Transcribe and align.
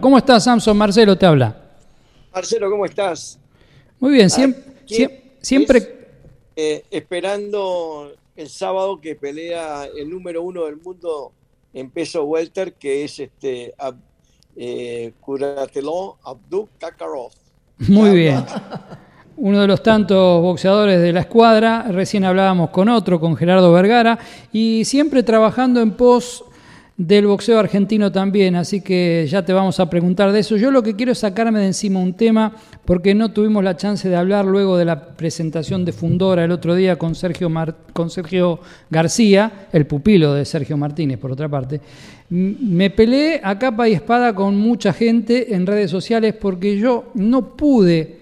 ¿Cómo 0.00 0.16
estás, 0.16 0.44
Samson? 0.44 0.76
Marcelo 0.76 1.16
te 1.16 1.26
habla. 1.26 1.54
Marcelo, 2.32 2.70
¿cómo 2.70 2.86
estás? 2.86 3.38
Muy 3.98 4.12
bien, 4.12 4.30
siempre... 4.30 5.36
siempre... 5.42 6.00
Eh, 6.56 6.84
esperando 6.90 8.12
el 8.36 8.48
sábado 8.48 9.00
que 9.00 9.14
pelea 9.14 9.84
el 9.96 10.10
número 10.10 10.42
uno 10.42 10.64
del 10.64 10.76
mundo 10.76 11.32
en 11.72 11.90
peso 11.90 12.24
welter, 12.24 12.74
que 12.74 13.04
es 13.04 13.20
este 13.20 13.74
eh, 14.56 15.12
Abdul 16.24 16.68
Kakarov. 16.78 17.30
Muy 17.88 18.10
bien. 18.10 18.44
Uno 19.36 19.60
de 19.60 19.66
los 19.66 19.82
tantos 19.82 20.42
boxeadores 20.42 21.00
de 21.00 21.12
la 21.12 21.20
escuadra, 21.20 21.84
recién 21.88 22.24
hablábamos 22.24 22.70
con 22.70 22.88
otro, 22.88 23.20
con 23.20 23.36
Gerardo 23.36 23.72
Vergara, 23.72 24.18
y 24.52 24.84
siempre 24.84 25.22
trabajando 25.22 25.80
en 25.80 25.92
pos 25.92 26.44
del 27.00 27.26
boxeo 27.26 27.58
argentino 27.58 28.12
también, 28.12 28.56
así 28.56 28.82
que 28.82 29.26
ya 29.26 29.42
te 29.42 29.54
vamos 29.54 29.80
a 29.80 29.88
preguntar 29.88 30.32
de 30.32 30.40
eso. 30.40 30.58
Yo 30.58 30.70
lo 30.70 30.82
que 30.82 30.96
quiero 30.96 31.12
es 31.12 31.18
sacarme 31.18 31.58
de 31.58 31.68
encima 31.68 31.98
un 31.98 32.12
tema, 32.12 32.52
porque 32.84 33.14
no 33.14 33.32
tuvimos 33.32 33.64
la 33.64 33.74
chance 33.74 34.06
de 34.06 34.16
hablar 34.16 34.44
luego 34.44 34.76
de 34.76 34.84
la 34.84 35.06
presentación 35.16 35.86
de 35.86 35.92
Fundora 35.92 36.44
el 36.44 36.50
otro 36.50 36.74
día 36.74 36.96
con 36.96 37.14
Sergio, 37.14 37.50
con 37.94 38.10
Sergio 38.10 38.60
García, 38.90 39.68
el 39.72 39.86
pupilo 39.86 40.34
de 40.34 40.44
Sergio 40.44 40.76
Martínez, 40.76 41.18
por 41.18 41.32
otra 41.32 41.48
parte. 41.48 41.80
Me 42.28 42.90
peleé 42.90 43.40
a 43.42 43.58
capa 43.58 43.88
y 43.88 43.94
espada 43.94 44.34
con 44.34 44.58
mucha 44.58 44.92
gente 44.92 45.54
en 45.54 45.66
redes 45.66 45.90
sociales 45.90 46.34
porque 46.34 46.76
yo 46.76 47.12
no 47.14 47.56
pude, 47.56 48.18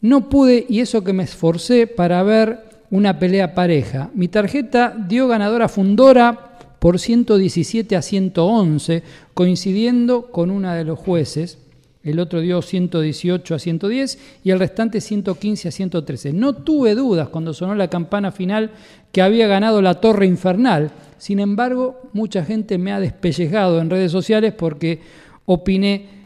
no 0.00 0.28
pude, 0.28 0.66
y 0.68 0.80
eso 0.80 1.04
que 1.04 1.12
me 1.12 1.22
esforcé 1.22 1.86
para 1.86 2.20
ver 2.24 2.64
una 2.90 3.16
pelea 3.16 3.54
pareja. 3.54 4.10
Mi 4.12 4.26
tarjeta 4.26 4.92
dio 5.06 5.28
ganadora 5.28 5.68
Fundora 5.68 6.47
por 6.78 6.98
117 6.98 7.96
a 7.96 8.02
111, 8.02 9.02
coincidiendo 9.34 10.30
con 10.30 10.50
una 10.50 10.74
de 10.74 10.84
los 10.84 10.98
jueces. 10.98 11.58
El 12.04 12.20
otro 12.20 12.40
dio 12.40 12.62
118 12.62 13.54
a 13.54 13.58
110 13.58 14.18
y 14.44 14.50
el 14.50 14.58
restante 14.58 15.00
115 15.00 15.68
a 15.68 15.70
113. 15.70 16.32
No 16.32 16.54
tuve 16.54 16.94
dudas 16.94 17.28
cuando 17.28 17.52
sonó 17.52 17.74
la 17.74 17.88
campana 17.88 18.30
final 18.30 18.70
que 19.12 19.20
había 19.20 19.48
ganado 19.48 19.82
la 19.82 20.00
Torre 20.00 20.26
Infernal. 20.26 20.92
Sin 21.18 21.40
embargo, 21.40 22.08
mucha 22.12 22.44
gente 22.44 22.78
me 22.78 22.92
ha 22.92 23.00
despellejado 23.00 23.80
en 23.80 23.90
redes 23.90 24.12
sociales 24.12 24.54
porque 24.54 25.00
opiné 25.44 26.17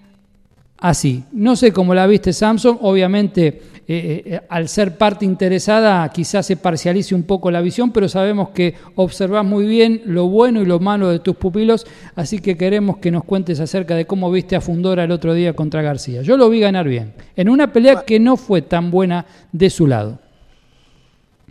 así. 0.83 1.25
No 1.33 1.55
sé 1.55 1.73
cómo 1.73 1.95
la 1.95 2.07
viste 2.07 2.33
Samsung, 2.33 2.79
obviamente 2.81 3.63
eh, 3.87 4.23
eh, 4.27 4.41
al 4.49 4.69
ser 4.69 4.99
parte 4.99 5.25
interesada 5.25 6.09
quizás 6.11 6.45
se 6.47 6.57
parcialice 6.57 7.15
un 7.15 7.23
poco 7.23 7.53
la 7.53 7.61
visión, 7.61 7.93
pero 7.93 8.09
sabemos 8.09 8.51
que 8.51 8.75
observas 8.97 9.45
muy 9.45 9.65
bien 9.65 10.03
lo 10.07 10.27
bueno 10.27 10.61
y 10.61 10.67
lo 10.67 10.81
malo 10.81 11.09
de 11.09 11.21
tus 11.21 11.37
pupilos, 11.37 11.87
así 12.17 12.41
que 12.41 12.57
queremos 12.57 12.99
que 12.99 13.13
nos 13.13 13.23
cuentes 13.25 13.61
acerca 13.61 13.95
de 13.95 14.07
cómo 14.07 14.31
viste 14.31 14.57
a 14.57 14.61
Fundora 14.61 15.05
el 15.05 15.13
otro 15.13 15.35
día 15.35 15.55
contra 15.55 15.83
García. 15.83 16.23
Yo 16.23 16.37
lo 16.37 16.51
vi 16.51 16.59
ganar 16.59 16.89
bien, 16.89 17.15
en 17.37 17.49
una 17.49 17.73
pelea 17.73 18.03
que 18.05 18.19
no 18.19 18.37
fue 18.37 18.61
tan 18.61 18.91
buena 18.91 19.25
de 19.53 19.71
su 19.71 19.87
lado. 19.87 20.19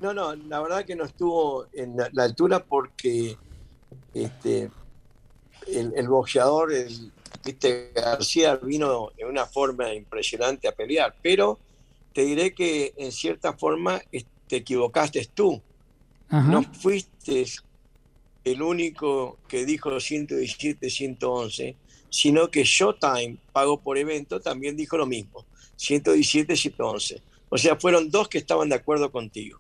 No, 0.02 0.14
no, 0.14 0.36
la 0.36 0.60
verdad 0.60 0.84
que 0.84 0.96
no 0.96 1.06
estuvo 1.06 1.68
en 1.74 1.96
la, 1.96 2.24
altura 2.24 2.66
porque 2.68 3.38
este, 4.14 4.70
el, 5.68 5.94
el 5.96 6.08
boxeador, 6.08 6.74
el, 6.74 7.12
Viste, 7.44 7.92
García 7.96 8.56
vino 8.58 9.12
de 9.18 9.26
una 9.26 9.46
forma 9.46 9.94
impresionante 9.94 10.68
a 10.68 10.72
pelear, 10.72 11.16
pero 11.22 11.60
te 12.14 12.24
diré 12.24 12.54
que 12.54 12.94
en 12.98 13.12
cierta 13.12 13.54
forma 13.54 14.02
te 14.48 14.58
equivocaste 14.58 15.28
tú. 15.34 15.62
No 16.30 16.64
fuiste 16.64 17.46
el 18.44 18.62
único 18.62 19.38
que 19.48 19.66
dijo 19.66 20.00
117, 20.00 20.90
111, 20.90 21.76
sino 22.10 22.50
que 22.50 22.64
Showtime, 22.64 23.38
pago 23.52 23.80
por 23.80 23.98
evento, 23.98 24.40
también 24.40 24.78
dijo 24.78 24.98
lo 24.98 25.06
mismo, 25.06 25.46
117, 25.76 26.56
111. 26.56 27.22
O 27.50 27.58
sea, 27.58 27.76
fueron 27.76 28.10
dos 28.10 28.30
que 28.30 28.38
estaban 28.38 28.70
de 28.70 28.76
acuerdo 28.76 29.12
contigo. 29.12 29.60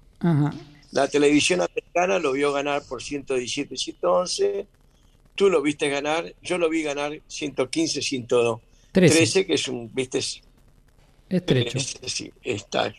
La 0.91 1.07
televisión 1.07 1.61
americana 1.61 2.19
lo 2.19 2.33
vio 2.33 2.53
ganar 2.53 2.83
por 2.83 3.01
117, 3.01 3.75
111 3.75 4.67
tú 5.41 5.49
lo 5.49 5.63
viste 5.63 5.89
ganar, 5.89 6.35
yo 6.43 6.59
lo 6.59 6.69
vi 6.69 6.83
ganar 6.83 7.19
115, 7.27 8.03
113, 8.03 9.47
que 9.47 9.55
es 9.55 9.67
un, 9.67 9.89
viste, 9.91 10.19
estrecho. 11.27 11.79
está. 12.43 12.93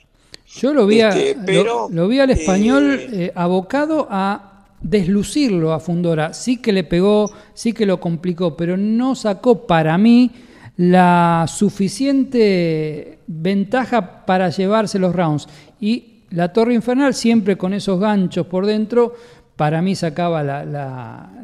Yo 0.56 0.74
lo 0.74 0.84
vi, 0.88 1.02
este, 1.02 1.36
pero, 1.46 1.88
lo, 1.88 2.08
vi 2.08 2.18
al 2.18 2.30
español 2.30 2.98
eh, 2.98 3.08
eh, 3.12 3.32
abocado 3.36 4.08
a 4.10 4.66
deslucirlo 4.80 5.72
a 5.72 5.78
Fundora. 5.78 6.34
Sí 6.34 6.56
que 6.56 6.72
le 6.72 6.82
pegó, 6.82 7.30
sí 7.54 7.72
que 7.72 7.86
lo 7.86 8.00
complicó, 8.00 8.56
pero 8.56 8.76
no 8.76 9.14
sacó 9.14 9.64
para 9.64 9.96
mí 9.96 10.32
la 10.76 11.46
suficiente 11.46 13.20
ventaja 13.28 14.26
para 14.26 14.50
llevarse 14.50 14.98
los 14.98 15.14
rounds. 15.14 15.46
Y 15.80 16.24
la 16.30 16.52
Torre 16.52 16.74
Infernal, 16.74 17.14
siempre 17.14 17.56
con 17.56 17.72
esos 17.72 18.00
ganchos 18.00 18.48
por 18.48 18.66
dentro, 18.66 19.14
para 19.62 19.80
mí 19.80 19.94
sacaba 19.94 20.42
la, 20.42 20.64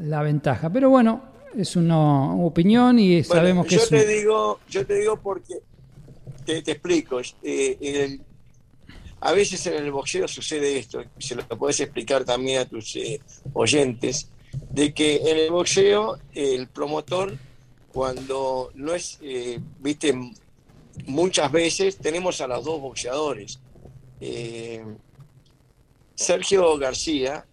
la, 0.01 0.23
ventaja. 0.25 0.71
Pero 0.71 0.91
bueno, 0.91 1.23
es 1.57 1.77
una 1.77 2.35
opinión 2.35 2.99
y 2.99 3.23
sabemos 3.23 3.65
que 3.65 3.77
yo 3.77 3.83
es... 3.83 3.89
Te 3.91 4.09
digo, 4.09 4.59
yo 4.69 4.85
te 4.85 4.95
digo 4.95 5.21
porque, 5.21 5.61
te, 6.45 6.59
explico, 6.59 7.21
eh, 7.45 8.19
a 9.21 9.31
veces 9.31 9.65
en 9.69 9.75
el 9.75 9.93
boxeo 9.93 10.27
sucede 10.27 10.81
esto, 10.81 11.05
se 11.17 11.37
lo 11.37 11.47
puedes 11.47 11.79
explicar 11.79 12.25
también 12.25 12.63
a 12.63 12.65
tus 12.65 12.97
eh, 12.97 13.21
oyentes, 13.53 14.29
de 14.69 14.93
que 14.93 15.19
en 15.19 15.39
el 15.39 15.53
boxeo 15.53 16.19
el 16.35 16.67
promotor, 16.67 17.39
cuando 17.93 18.73
no 18.75 18.95
es, 18.95 19.21
eh, 19.23 19.61
viste, 19.79 20.13
muchas 21.07 21.53
veces 21.53 21.99
tenemos 21.99 22.41
a 22.41 22.49
los 22.49 22.65
dos 22.65 22.81
boxeadores. 22.81 23.61
Sergio 26.17 26.77
García 26.79 27.45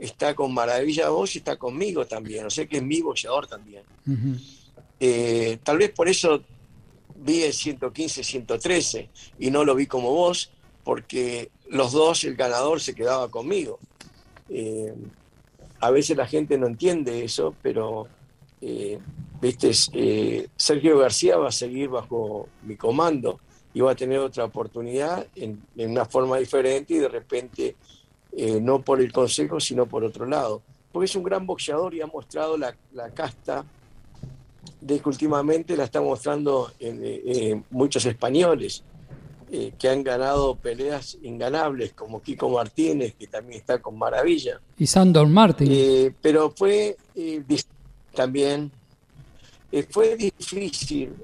está 0.00 0.34
con 0.34 0.52
Maravilla 0.52 1.10
Vos 1.10 1.34
y 1.36 1.38
está 1.38 1.56
conmigo 1.56 2.06
también, 2.06 2.46
o 2.46 2.50
sea 2.50 2.66
que 2.66 2.78
es 2.78 2.82
mi 2.82 3.02
boxeador 3.02 3.46
también. 3.46 3.82
Eh, 4.98 5.58
tal 5.62 5.76
vez 5.76 5.90
por 5.90 6.08
eso 6.08 6.42
vi 7.16 7.42
el 7.42 7.52
115, 7.52 8.24
113 8.24 9.10
y 9.38 9.50
no 9.50 9.62
lo 9.62 9.74
vi 9.74 9.86
como 9.86 10.10
vos, 10.10 10.50
porque 10.84 11.50
los 11.68 11.92
dos, 11.92 12.24
el 12.24 12.34
ganador 12.34 12.80
se 12.80 12.94
quedaba 12.94 13.30
conmigo. 13.30 13.78
Eh, 14.48 14.94
a 15.80 15.90
veces 15.90 16.16
la 16.16 16.26
gente 16.26 16.56
no 16.56 16.66
entiende 16.66 17.22
eso, 17.22 17.54
pero 17.62 18.08
eh, 18.62 18.98
viste, 19.40 19.72
Sergio 20.56 20.98
García 20.98 21.36
va 21.36 21.48
a 21.48 21.52
seguir 21.52 21.90
bajo 21.90 22.48
mi 22.62 22.76
comando 22.76 23.38
y 23.74 23.80
va 23.80 23.92
a 23.92 23.96
tener 23.96 24.18
otra 24.18 24.46
oportunidad 24.46 25.26
en, 25.36 25.62
en 25.76 25.90
una 25.90 26.06
forma 26.06 26.38
diferente 26.38 26.94
y 26.94 26.98
de 26.98 27.08
repente 27.08 27.76
eh, 28.32 28.60
no 28.60 28.80
por 28.82 29.00
el 29.00 29.12
consejo, 29.12 29.60
sino 29.60 29.86
por 29.86 30.04
otro 30.04 30.26
lado. 30.26 30.62
Porque 30.92 31.06
es 31.06 31.16
un 31.16 31.22
gran 31.22 31.46
boxeador 31.46 31.94
y 31.94 32.00
ha 32.00 32.06
mostrado 32.06 32.56
la, 32.56 32.74
casta 33.14 33.64
de 34.80 34.98
que 34.98 35.08
últimamente 35.08 35.76
la 35.76 35.84
está 35.84 36.00
mostrando 36.00 36.70
eh, 36.78 37.22
eh, 37.26 37.62
muchos 37.70 38.04
españoles 38.06 38.84
que 39.80 39.88
han 39.88 40.04
ganado 40.04 40.54
peleas 40.54 41.18
inganables, 41.22 41.92
como 41.92 42.22
Kiko 42.22 42.48
Martínez, 42.50 43.16
que 43.18 43.26
también 43.26 43.58
está 43.58 43.80
con 43.80 43.98
maravilla. 43.98 44.60
Y 44.78 44.86
Sandor 44.86 45.26
Martín. 45.26 46.14
pero 46.22 46.52
fue 46.56 46.96
también, 48.14 48.70
fue 49.90 50.14
difícil, 50.14 51.14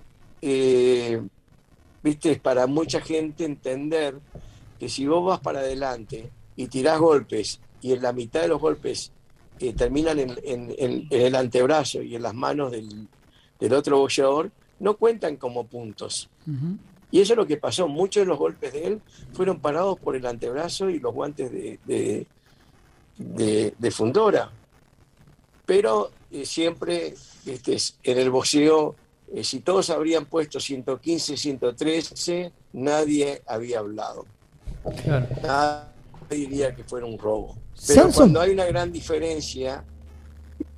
viste, 2.03 2.41
para 2.43 2.67
mucha 2.67 3.01
gente 3.01 3.45
entender 3.45 4.17
que 4.81 4.89
si 4.89 5.07
vos 5.07 5.25
vas 5.25 5.39
para 5.39 5.61
adelante 5.61 6.29
y 6.57 6.67
tirás 6.67 6.99
golpes 6.99 7.61
y 7.81 7.93
en 7.93 8.03
la 8.03 8.13
mitad 8.13 8.41
de 8.41 8.49
los 8.49 8.61
golpes 8.61 9.13
eh, 9.59 9.73
terminan 9.73 10.19
en, 10.19 11.07
el 11.11 11.35
antebrazo 11.35 12.03
y 12.03 12.17
en 12.17 12.23
las 12.23 12.35
manos 12.35 12.73
del, 12.73 13.09
otro 13.73 13.99
boxeador, 13.99 14.51
no 14.81 14.97
cuentan 14.97 15.37
como 15.37 15.67
puntos. 15.67 16.29
Y 17.11 17.21
eso 17.21 17.33
es 17.33 17.37
lo 17.37 17.47
que 17.47 17.57
pasó. 17.57 17.89
Muchos 17.89 18.23
de 18.23 18.27
los 18.27 18.39
golpes 18.39 18.73
de 18.73 18.87
él 18.87 19.01
fueron 19.33 19.61
parados 19.61 19.99
por 19.99 20.17
el 20.17 20.27
antebrazo 20.27 20.91
y 20.91 20.99
los 20.99 21.15
guantes 21.15 21.51
de, 21.51 22.27
de, 23.17 23.91
Fundora. 23.91 24.51
Pero 25.65 26.11
eh, 26.31 26.45
siempre 26.45 27.15
este, 27.47 27.77
en 28.03 28.19
el 28.19 28.31
boxeo, 28.31 28.95
eh, 29.33 29.43
si 29.43 29.61
todos 29.61 29.89
habrían 29.91 30.27
puesto 30.27 30.61
115, 30.61 31.37
113, 31.37 32.53
nadie 32.75 33.43
había 33.47 33.79
hablado. 33.79 34.27
Claro 35.41 35.96
diría 36.35 36.75
que 36.75 36.83
fuera 36.83 37.07
un 37.07 37.19
robo. 37.19 37.57
Pero 37.87 38.11
cuando 38.13 38.41
hay 38.41 38.51
una 38.51 38.65
gran 38.65 38.91
diferencia, 38.93 39.85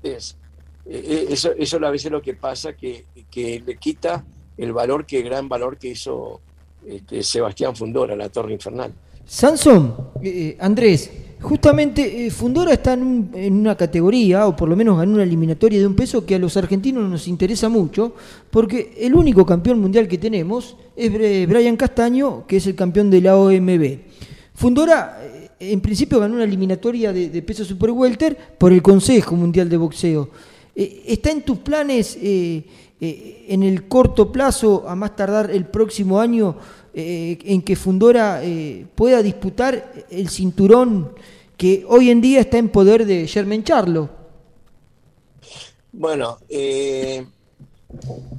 es, 0.02 0.36
eh, 0.84 1.02
eh, 1.04 1.26
eso, 1.30 1.52
eso 1.56 1.84
a 1.84 1.90
veces 1.90 2.10
lo 2.10 2.20
que 2.20 2.34
pasa 2.34 2.74
que, 2.74 3.06
que 3.30 3.62
le 3.64 3.76
quita 3.76 4.24
el 4.56 4.72
valor, 4.72 5.06
que 5.06 5.22
gran 5.22 5.48
valor 5.48 5.78
que 5.78 5.88
hizo 5.88 6.40
este, 6.86 7.22
Sebastián 7.22 7.74
Fundora, 7.74 8.14
la 8.16 8.28
Torre 8.28 8.52
Infernal. 8.52 8.92
Sansón, 9.24 9.94
eh, 10.22 10.56
Andrés, 10.58 11.10
justamente 11.40 12.26
eh, 12.26 12.30
Fundora 12.30 12.72
está 12.72 12.94
en, 12.94 13.30
una 13.52 13.76
categoría, 13.76 14.46
o 14.46 14.56
por 14.56 14.68
lo 14.68 14.76
menos 14.76 14.96
ganó 14.96 15.12
una 15.14 15.22
eliminatoria 15.22 15.78
de 15.78 15.86
un 15.86 15.94
peso 15.94 16.24
que 16.24 16.34
a 16.34 16.38
los 16.38 16.56
argentinos 16.56 17.08
nos 17.08 17.28
interesa 17.28 17.68
mucho, 17.68 18.14
porque 18.50 18.94
el 18.98 19.14
único 19.14 19.44
campeón 19.44 19.80
mundial 19.80 20.08
que 20.08 20.16
tenemos 20.16 20.76
es 20.96 21.12
Brian 21.46 21.76
Castaño, 21.76 22.46
que 22.46 22.56
es 22.56 22.66
el 22.66 22.74
campeón 22.74 23.10
de 23.10 23.20
la 23.20 23.36
OMB. 23.36 23.98
Fundora, 24.54 25.20
eh, 25.22 25.37
en 25.60 25.80
principio, 25.80 26.20
ganó 26.20 26.34
una 26.34 26.44
eliminatoria 26.44 27.12
de, 27.12 27.42
peso 27.42 27.64
super 27.64 27.90
welter 27.90 28.36
por 28.58 28.72
el 28.72 28.82
Consejo 28.82 29.36
Mundial 29.36 29.68
de 29.68 29.76
Boxeo. 29.76 30.30
Eh, 30.74 31.02
¿Está 31.06 31.30
en 31.30 31.42
tus 31.42 31.58
planes 31.58 32.18
en 33.00 33.62
el 33.62 33.86
corto 33.86 34.32
plazo, 34.32 34.88
a 34.88 34.96
más 34.96 35.14
tardar 35.14 35.50
el 35.50 35.66
próximo 35.66 36.20
año, 36.20 36.56
eh, 37.00 37.38
en 37.44 37.62
que 37.62 37.76
Fundora 37.76 38.42
eh, 38.42 38.84
pueda 38.96 39.22
disputar 39.22 39.92
el 40.10 40.28
cinturón 40.28 41.12
que 41.56 41.84
hoy 41.86 42.10
en 42.10 42.20
día 42.20 42.40
está 42.40 42.58
en 42.58 42.70
poder 42.70 43.06
de 43.06 43.28
Germen 43.28 43.62
Charlo. 43.62 44.10
Bueno, 45.92 46.38
eh, 46.48 47.24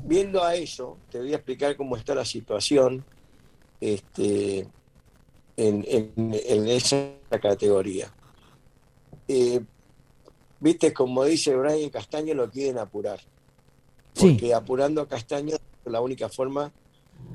viendo 0.03 0.43
a 0.43 0.55
eso, 0.55 0.97
te 1.09 1.19
voy 1.19 1.31
a 1.31 1.37
explicar 1.37 1.77
cómo 1.77 1.95
está 1.95 2.13
la 2.13 2.25
situación 2.25 3.05
este, 3.79 4.67
en, 5.59 6.67
esa 6.67 7.11
categoría. 7.41 8.11
Viste, 10.59 10.93
como 10.93 11.23
dice 11.23 11.55
Brian 11.55 11.89
Castaño, 11.89 12.33
lo 12.33 12.49
quieren 12.49 12.77
apurar. 12.77 13.19
Porque 14.19 14.53
apurando 14.53 15.01
a 15.01 15.07
Castaño 15.07 15.55
es 15.55 15.91
la 15.91 16.01
única 16.01 16.27
forma 16.27 16.71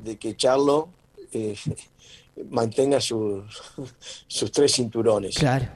de 0.02 0.16
que 0.18 0.36
Charlo 0.36 0.88
eh, 1.32 1.56
mantenga 2.50 3.00
sus, 3.00 3.44
sus 4.26 4.52
tres 4.52 4.72
cinturones. 4.72 5.36
Claro. 5.36 5.68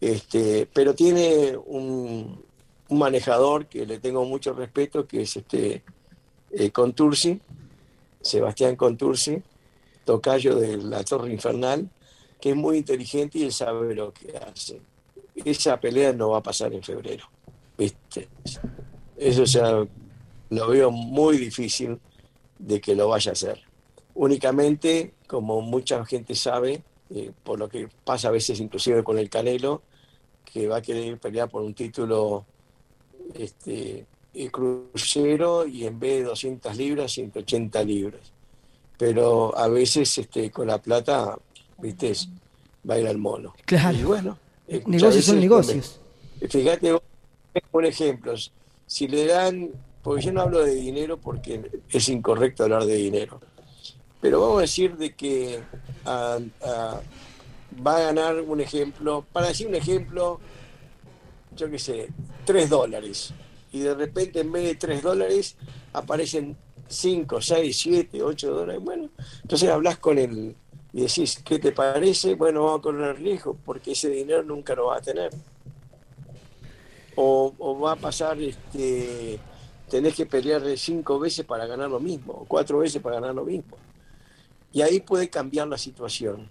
Este, 0.00 0.68
pero 0.72 0.94
tiene 0.94 1.56
un, 1.56 2.44
manejador 2.88 3.66
que 3.66 3.84
le 3.84 3.98
tengo 3.98 4.24
mucho 4.24 4.52
respeto, 4.52 5.06
que 5.06 5.22
es 5.22 5.36
este 5.36 5.82
eh, 6.52 6.70
Contursi, 6.70 7.40
Sebastián 8.20 8.76
Contursi, 8.76 9.42
tocayo 10.08 10.56
de 10.56 10.78
la 10.78 11.04
Torre 11.04 11.30
Infernal, 11.30 11.88
que 12.40 12.50
es 12.50 12.56
muy 12.56 12.78
inteligente 12.78 13.38
y 13.38 13.44
él 13.44 13.52
sabe 13.52 13.94
lo 13.94 14.12
que 14.12 14.36
hace. 14.36 14.80
Esa 15.34 15.78
pelea 15.78 16.12
no 16.12 16.30
va 16.30 16.38
a 16.38 16.42
pasar 16.42 16.72
en 16.72 16.82
febrero. 16.82 17.24
¿viste? 17.76 18.28
Eso 19.16 19.44
ya 19.44 19.86
lo 20.50 20.68
veo 20.68 20.90
muy 20.90 21.36
difícil 21.36 22.00
de 22.58 22.80
que 22.80 22.94
lo 22.94 23.08
vaya 23.08 23.32
a 23.32 23.34
hacer 23.34 23.68
únicamente, 24.18 25.14
como 25.28 25.60
mucha 25.60 26.04
gente 26.04 26.34
sabe, 26.34 26.82
eh, 27.10 27.30
por 27.44 27.58
lo 27.58 27.68
que 27.68 27.88
pasa 28.04 28.28
a 28.28 28.32
veces 28.32 28.58
inclusive 28.58 29.04
con 29.04 29.16
el 29.16 29.30
Canelo, 29.30 29.82
que 30.44 30.66
va 30.66 30.78
a 30.78 30.82
querer 30.82 31.18
pelear 31.18 31.48
por 31.48 31.62
un 31.62 31.72
título 31.72 32.44
este, 33.34 34.06
crucero 34.50 35.66
y 35.66 35.86
en 35.86 36.00
vez 36.00 36.18
de 36.18 36.24
200 36.24 36.76
libras, 36.76 37.12
180 37.12 37.84
libras. 37.84 38.32
Pero 38.98 39.56
a 39.56 39.68
veces 39.68 40.18
este, 40.18 40.50
con 40.50 40.66
la 40.66 40.78
plata, 40.78 41.38
viste, 41.78 42.12
va 42.88 42.94
a 42.94 42.98
ir 42.98 43.06
al 43.06 43.18
mono. 43.18 43.54
Claro. 43.64 43.96
Y 43.96 44.02
bueno, 44.02 44.38
eh, 44.66 44.82
negocios 44.86 45.24
son 45.24 45.40
negocios. 45.40 46.00
Fíjate, 46.48 46.98
por 47.70 47.86
ejemplo, 47.86 48.34
si 48.86 49.08
le 49.08 49.26
dan, 49.26 49.70
porque 50.02 50.26
yo 50.26 50.32
no 50.32 50.42
hablo 50.42 50.62
de 50.62 50.74
dinero 50.74 51.16
porque 51.18 51.82
es 51.90 52.08
incorrecto 52.08 52.64
hablar 52.64 52.84
de 52.84 52.94
dinero, 52.94 53.40
pero 54.20 54.40
vamos 54.40 54.58
a 54.58 54.62
decir 54.62 54.96
de 54.96 55.14
que 55.14 55.60
va 56.04 57.96
a 57.96 58.00
ganar 58.00 58.40
un 58.40 58.60
ejemplo, 58.60 59.24
para 59.32 59.48
decir 59.48 59.66
un 59.66 59.74
ejemplo, 59.74 60.40
yo 61.56 61.70
qué 61.70 61.78
sé, 61.78 62.08
3 62.44 62.70
dólares. 62.70 63.32
Y 63.72 63.80
de 63.80 63.94
repente 63.94 64.40
en 64.40 64.50
vez 64.50 64.64
de 64.64 64.74
3 64.74 65.02
dólares 65.02 65.56
aparecen 65.92 66.56
5, 66.88 67.40
6, 67.40 67.78
7, 67.78 68.22
8 68.22 68.50
dólares. 68.50 68.82
Bueno, 68.82 69.08
entonces 69.42 69.68
hablas 69.68 69.98
con 69.98 70.18
él 70.18 70.56
y 70.92 71.02
decís, 71.02 71.40
¿qué 71.44 71.58
te 71.58 71.72
parece? 71.72 72.34
Bueno, 72.34 72.64
vamos 72.64 72.80
a 72.80 72.82
correr 72.82 73.16
riesgo 73.16 73.56
porque 73.64 73.92
ese 73.92 74.08
dinero 74.08 74.42
nunca 74.42 74.74
lo 74.74 74.86
va 74.86 74.96
a 74.96 75.00
tener. 75.00 75.30
O, 77.16 77.52
o 77.58 77.78
va 77.80 77.92
a 77.92 77.96
pasar, 77.96 78.40
este, 78.40 79.38
tenés 79.88 80.14
que 80.14 80.26
pelear 80.26 80.62
cinco 80.76 81.18
veces 81.18 81.44
para 81.44 81.66
ganar 81.66 81.90
lo 81.90 82.00
mismo, 82.00 82.32
o 82.32 82.44
cuatro 82.44 82.78
veces 82.78 83.02
para 83.02 83.16
ganar 83.16 83.34
lo 83.34 83.44
mismo. 83.44 83.76
Y 84.72 84.82
ahí 84.82 85.00
puede 85.00 85.28
cambiar 85.28 85.66
la 85.66 85.78
situación. 85.78 86.48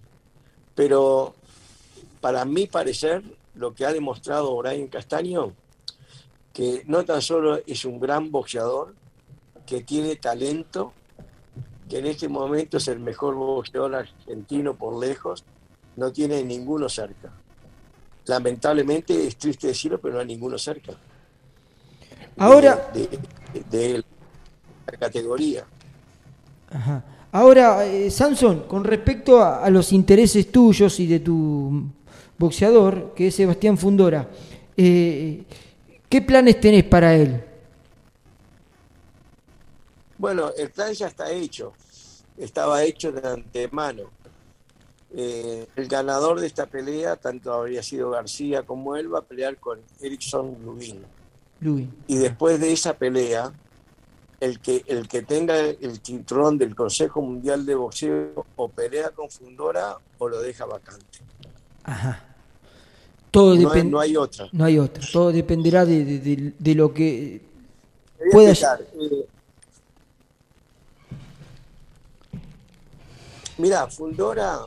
Pero 0.74 1.34
para 2.20 2.44
mi 2.44 2.66
parecer, 2.66 3.22
lo 3.54 3.74
que 3.74 3.84
ha 3.84 3.92
demostrado 3.92 4.56
Brian 4.56 4.88
Castaño, 4.88 5.52
que 6.52 6.82
no 6.86 7.04
tan 7.04 7.22
solo 7.22 7.60
es 7.66 7.84
un 7.84 7.98
gran 8.00 8.30
boxeador, 8.30 8.94
que 9.68 9.82
tiene 9.82 10.16
talento, 10.16 10.94
que 11.90 11.98
en 11.98 12.06
este 12.06 12.26
momento 12.26 12.78
es 12.78 12.88
el 12.88 13.00
mejor 13.00 13.34
boxeador 13.34 13.96
argentino 13.96 14.74
por 14.74 14.98
lejos, 14.98 15.44
no 15.96 16.10
tiene 16.10 16.42
ninguno 16.42 16.88
cerca. 16.88 17.30
Lamentablemente 18.24 19.26
es 19.26 19.36
triste 19.36 19.66
decirlo, 19.66 20.00
pero 20.00 20.14
no 20.14 20.20
hay 20.20 20.26
ninguno 20.26 20.56
cerca. 20.56 20.94
Ahora. 22.38 22.90
De, 23.70 24.02
la 24.86 24.98
categoría. 24.98 25.66
Ajá. 26.70 27.04
Ahora, 27.32 27.84
eh, 27.84 28.10
Samson, 28.10 28.60
con 28.60 28.84
respecto 28.84 29.42
a, 29.42 29.68
los 29.68 29.92
intereses 29.92 30.50
tuyos 30.50 30.98
y 30.98 31.06
de 31.06 31.20
tu 31.20 31.90
boxeador, 32.38 33.12
que 33.14 33.26
es 33.26 33.34
Sebastián 33.34 33.76
Fundora, 33.76 34.30
eh, 34.78 35.42
¿qué 36.08 36.22
planes 36.22 36.58
tenés 36.58 36.84
para 36.84 37.14
él? 37.14 37.47
Bueno, 40.18 40.50
el 40.56 40.70
plan 40.70 40.92
ya 40.92 41.06
está 41.06 41.30
hecho, 41.30 41.72
estaba 42.36 42.82
hecho 42.82 43.12
de 43.12 43.26
antemano. 43.26 44.10
Eh, 45.14 45.66
el 45.76 45.88
ganador 45.88 46.40
de 46.40 46.46
esta 46.46 46.66
pelea, 46.66 47.16
tanto 47.16 47.52
habría 47.52 47.82
sido 47.82 48.10
García 48.10 48.64
como 48.64 48.96
él, 48.96 49.12
va 49.12 49.20
a 49.20 49.22
pelear 49.22 49.56
con 49.56 49.80
Erickson 50.00 50.56
Lubin. 50.64 51.02
Y 52.06 52.16
después 52.16 52.60
de 52.60 52.72
esa 52.72 52.94
pelea, 52.94 53.52
el 54.40 54.60
que, 54.60 54.84
el 54.86 55.08
que 55.08 55.22
tenga 55.22 55.58
el 55.58 56.00
cinturón 56.02 56.58
del 56.58 56.74
Consejo 56.74 57.20
Mundial 57.22 57.64
de 57.64 57.74
Boxeo 57.74 58.46
o 58.56 58.68
pelea 58.68 59.10
con 59.10 59.30
Fundora 59.30 59.96
o 60.18 60.28
lo 60.28 60.40
deja 60.40 60.64
vacante. 60.66 61.18
Ajá. 61.84 62.24
Todo 63.30 63.56
no, 63.56 63.72
hay, 63.72 63.84
no 63.84 64.00
hay 64.00 64.16
otra. 64.16 64.48
No 64.52 64.64
hay 64.64 64.78
otra. 64.78 65.04
Todo 65.12 65.32
dependerá 65.32 65.84
de, 65.84 66.74
lo 66.74 66.94
que 66.94 67.42
pueda. 68.32 68.52
Eh, 68.52 69.26
mira, 73.58 73.86
Fundora 73.88 74.60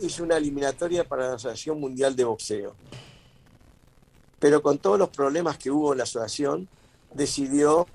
hizo 0.00 0.22
una 0.22 0.36
eliminatoria 0.36 1.04
para 1.04 1.28
la 1.28 1.34
Asociación 1.34 1.80
Mundial 1.80 2.14
de 2.14 2.24
Boxeo. 2.24 2.74
Pero 4.38 4.62
con 4.62 4.78
todos 4.78 4.98
los 4.98 5.08
problemas 5.08 5.56
que 5.56 5.70
hubo 5.70 5.92
en 5.92 5.98
la 5.98 6.04
asociación, 6.04 6.68
decidió 7.14 7.86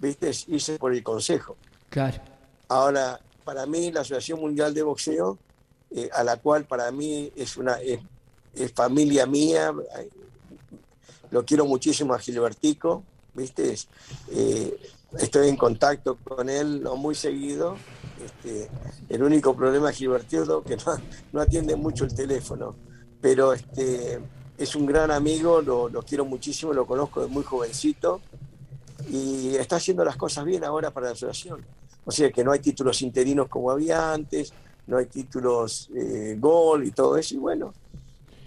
¿viste? 0.00 0.30
Hice 0.48 0.78
por 0.78 0.92
el 0.92 1.02
Consejo. 1.02 1.56
Claro. 1.88 2.20
Ahora, 2.68 3.20
para 3.44 3.66
mí, 3.66 3.90
la 3.90 4.00
Asociación 4.00 4.40
Mundial 4.40 4.74
de 4.74 4.82
Boxeo, 4.82 5.38
eh, 5.90 6.10
a 6.12 6.24
la 6.24 6.36
cual 6.36 6.64
para 6.64 6.90
mí 6.90 7.32
es 7.36 7.56
una 7.56 7.74
es, 7.80 8.00
familia 8.72 9.26
mía, 9.26 9.72
lo 11.30 11.44
quiero 11.44 11.66
muchísimo 11.66 12.14
a 12.14 12.18
Gilbertico, 12.18 13.02
¿viste? 13.34 13.74
Eh, 14.30 14.78
estoy 15.18 15.48
en 15.48 15.56
contacto 15.56 16.16
con 16.22 16.48
él 16.48 16.82
no 16.82 16.96
muy 16.96 17.14
seguido. 17.16 17.76
Este, 18.24 18.68
el 19.08 19.22
único 19.22 19.54
problema 19.54 19.90
es 19.90 19.96
Gilbertico 19.96 20.62
que 20.62 20.76
no, 20.76 20.96
no, 21.32 21.40
atiende 21.40 21.76
mucho 21.76 22.04
el 22.04 22.14
teléfono, 22.14 22.74
pero 23.20 23.52
este, 23.52 24.20
es 24.56 24.74
un 24.74 24.86
gran 24.86 25.10
amigo, 25.10 25.60
lo, 25.60 25.88
lo 25.88 26.02
quiero 26.02 26.24
muchísimo, 26.24 26.72
lo 26.72 26.86
conozco 26.86 27.20
de 27.22 27.26
muy 27.26 27.44
jovencito 27.44 28.20
y 29.10 29.56
está 29.56 29.76
haciendo 29.76 30.04
las 30.04 30.16
cosas 30.16 30.44
bien 30.44 30.64
ahora 30.64 30.90
para 30.90 31.06
la 31.06 31.12
asociación. 31.12 31.64
O 32.04 32.10
sea 32.10 32.30
que 32.30 32.44
no 32.44 32.52
hay 32.52 32.60
títulos 32.60 33.00
interinos 33.02 33.48
como 33.48 33.70
había 33.70 34.12
antes, 34.12 34.52
no 34.86 34.98
hay 34.98 35.06
títulos 35.06 35.90
eh, 35.94 36.36
gol 36.38 36.84
y 36.84 36.90
todo 36.90 37.16
eso. 37.16 37.34
Y 37.34 37.38
bueno, 37.38 37.72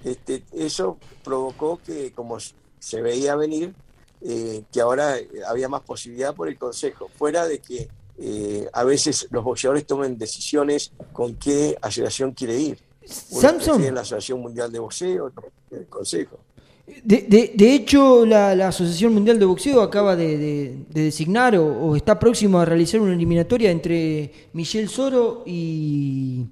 este, 0.04 0.44
eso 0.54 0.98
provocó 1.24 1.80
que, 1.86 2.12
como 2.12 2.38
se 2.80 3.02
veía 3.02 3.36
venir, 3.36 3.74
eh, 4.22 4.64
que 4.72 4.82
ahora 4.82 5.16
había 5.48 5.70
más 5.70 5.82
posibilidad 5.82 6.36
por 6.36 6.48
el 6.48 6.58
Consejo, 6.58 7.10
fuera 7.18 7.48
de 7.48 7.60
que 7.60 7.88
eh, 8.20 8.68
a 8.74 8.84
veces 8.84 9.28
los 9.32 9.44
boxeadores 9.44 9.86
tomen 9.86 10.18
decisiones 10.18 10.92
con 11.14 11.36
qué 11.36 11.78
asociación 11.82 12.32
quiere 12.32 12.60
ir. 12.60 12.80
Samson. 13.06 13.84
En 13.84 13.96
la 13.96 14.02
Asociación 14.02 14.42
Mundial 14.42 14.72
de 14.72 14.80
Boxeo, 14.80 15.32
el 15.72 15.86
Consejo. 15.88 16.40
De, 17.04 17.52
de, 17.54 17.76
hecho, 17.76 18.26
la, 18.26 18.52
Asociación 18.68 19.14
Mundial 19.14 19.38
de 19.38 19.46
Boxeo 19.46 19.82
acaba 19.82 20.16
de, 20.16 20.78
designar 20.90 21.56
o, 21.58 21.96
está 21.96 22.18
próximo 22.18 22.60
a 22.60 22.66
realizar 22.66 23.02
una 23.02 23.14
eliminatoria 23.14 23.72
entre 23.72 24.32
Michel 24.54 24.88
Soro 24.88 25.44
y 25.46 26.46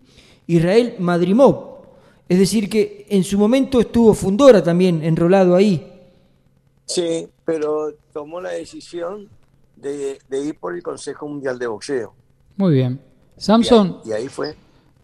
Israel 0.47 0.95
Madrimov. 0.99 1.75
Es 2.27 2.39
decir, 2.39 2.69
que 2.69 3.05
en 3.09 3.23
su 3.23 3.37
momento 3.37 3.79
estuvo 3.79 4.13
Fundora 4.13 4.61
también 4.61 5.03
enrolado 5.03 5.55
ahí. 5.55 5.91
Sí, 6.85 7.27
pero 7.45 7.93
tomó 8.11 8.41
la 8.41 8.49
decisión 8.49 9.29
de, 9.75 10.19
ir 10.31 10.59
por 10.59 10.75
el 10.75 10.83
Consejo 10.83 11.27
Mundial 11.27 11.59
de 11.59 11.67
Boxeo. 11.67 12.13
Muy 12.57 12.73
bien. 12.73 13.01
Samson. 13.37 13.99
Y 14.05 14.11
ahí, 14.11 14.27
fue. 14.27 14.55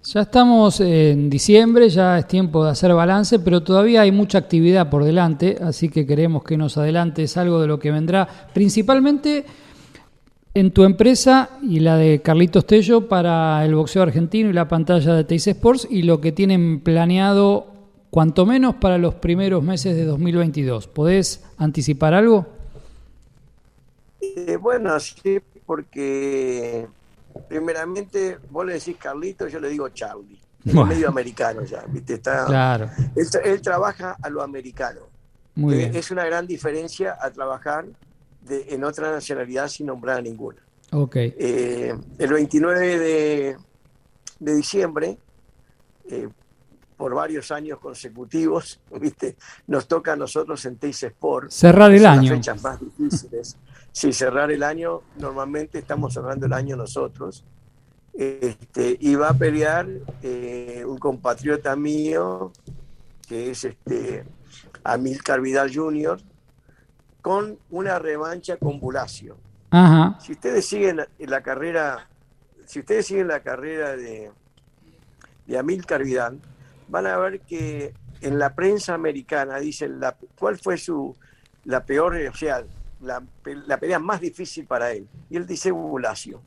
Ya 0.04 0.22
estamos 0.22 0.80
en 0.80 1.30
diciembre, 1.30 1.88
ya 1.90 2.18
es 2.18 2.28
tiempo 2.28 2.66
de 2.66 2.72
hacer 2.72 2.92
balance, 2.94 3.38
pero 3.38 3.62
todavía 3.62 4.02
hay 4.02 4.12
mucha 4.12 4.40
actividad 4.40 4.90
por 4.90 5.04
delante, 5.04 5.58
así 5.62 5.90
que 5.90 6.08
queremos 6.08 6.44
que 6.44 6.58
nos 6.58 6.76
adelantes 6.78 7.38
algo 7.38 7.62
de 7.62 7.68
lo 7.68 7.78
que 7.78 7.92
vendrá, 7.92 8.28
principalmente 8.52 9.46
en 10.56 10.72
tu 10.72 10.86
empresa 10.86 11.52
y 11.62 11.82
la 11.82 11.98
de 11.98 12.22
Carlitos 12.22 12.66
Tello 12.66 13.08
para 13.08 13.64
el 13.64 13.76
boxeo 13.76 14.02
argentino 14.02 14.50
y 14.50 14.54
la 14.54 14.68
pantalla 14.68 15.14
de 15.14 15.24
Teis 15.24 15.46
Sports 15.48 15.88
y 15.90 16.02
lo 16.02 16.20
que 16.20 16.32
tienen 16.32 16.82
planeado 16.82 17.68
cuanto 18.10 18.46
menos 18.46 18.76
para 18.76 18.98
los 18.98 19.16
primeros 19.16 19.64
meses 19.64 19.96
de 19.96 20.06
2022. 20.06 20.88
¿Podés 20.88 21.46
anticipar 21.58 22.14
algo? 22.16 22.48
Eh, 24.22 24.58
bueno, 24.58 25.00
sí, 25.00 25.42
porque 25.66 26.88
primeramente 27.48 28.38
vos 28.50 28.66
le 28.66 28.74
decís 28.74 28.98
Carlito, 28.98 29.48
yo 29.48 29.60
le 29.60 29.70
digo 29.70 29.90
Charlie. 29.90 30.40
Es 30.64 30.76
medio 30.76 31.10
americano 31.10 31.64
ya, 31.64 31.84
¿viste? 31.88 32.16
Está, 32.16 32.46
claro. 32.46 32.90
Él, 33.44 33.62
trabaja 33.62 34.16
a 34.22 34.30
lo 34.30 34.44
americano. 34.44 35.02
Muy 35.56 35.76
eh, 35.76 35.92
Es 35.96 36.12
una 36.12 36.24
gran 36.26 36.46
diferencia 36.46 37.18
a 37.20 37.32
trabajar 37.32 37.86
en 38.48 38.84
otra 38.84 39.12
nacionalidad 39.12 39.68
sin 39.68 39.88
nombrar 39.88 40.20
a 40.20 40.22
ninguna. 40.22 40.62
Ok. 40.92 41.16
Eh, 41.16 41.96
el 42.18 42.34
29 42.34 43.00
de, 43.00 43.58
de 44.40 44.56
diciembre, 44.56 45.18
eh, 46.10 46.28
por 46.96 47.16
varios 47.16 47.50
años 47.52 47.80
consecutivos, 47.80 48.80
¿viste? 49.00 49.36
nos 49.68 49.88
toca 49.88 50.14
a 50.14 50.16
nosotros 50.16 50.64
en 50.66 50.78
Teis 50.78 51.02
Sport. 51.02 51.50
Cerrar 51.50 51.92
el 51.92 52.06
año. 52.06 52.30
Las 52.30 52.40
fechas 52.40 52.62
más 52.62 52.80
difíciles. 52.80 53.58
Sí, 53.92 54.14
cerrar 54.14 54.52
el 54.52 54.64
año, 54.64 55.02
normalmente 55.18 55.80
estamos 55.80 56.14
cerrando 56.14 56.46
el 56.46 56.54
año 56.54 56.76
nosotros. 56.76 57.44
Este, 58.14 58.98
y 59.00 59.16
va 59.16 59.30
a 59.30 59.34
pelear 59.34 59.88
eh, 60.22 60.84
un 60.86 60.98
compatriota 60.98 61.76
mío, 61.76 62.52
que 63.28 63.52
es 63.52 63.66
este, 63.66 64.26
Amilcar 64.84 65.42
Vidal 65.42 65.74
Jr., 65.74 66.20
con 67.22 67.58
una 67.70 68.00
revancha 68.00 68.58
con 68.58 68.80
Bulacio. 68.80 69.38
Si 70.20 70.34
ustedes 70.34 70.66
siguen 70.66 71.02
la 71.20 71.42
carrera, 71.42 72.10
si 72.66 72.80
ustedes 72.80 73.06
siguen 73.06 73.30
la 73.30 73.40
carrera 73.40 73.96
de, 73.96 74.32
de 75.48 75.58
Amilcar 75.58 76.04
Vidal, 76.04 76.40
van 76.90 77.08
a 77.08 77.18
ver 77.18 77.40
que 77.42 77.94
en 78.20 78.38
la 78.38 78.54
prensa 78.54 78.94
americana 78.94 79.60
dicen 79.60 80.00
la, 80.00 80.18
cuál 80.38 80.58
fue 80.58 80.78
su 80.78 81.16
la 81.64 81.86
peor, 81.86 82.16
o 82.16 82.36
sea, 82.36 82.64
la, 83.02 83.78
pelea 83.78 84.00
más 84.00 84.22
difícil 84.22 84.66
para 84.66 84.92
él. 84.92 85.08
Y 85.30 85.38
él 85.38 85.46
dice 85.46 85.72
Bulacio. 85.72 86.42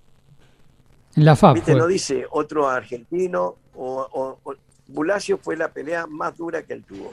La 1.17 1.37
FAB. 1.37 1.69
No 1.77 1.87
dice 1.87 2.27
otro 2.31 2.69
argentino. 2.69 3.57
O, 3.77 4.39
Bulacio 4.89 5.39
fue 5.39 5.57
la 5.57 5.69
pelea 5.69 6.07
más 6.07 6.37
dura 6.37 6.63
que 6.63 6.75
él 6.75 6.85
tuvo. 6.85 7.11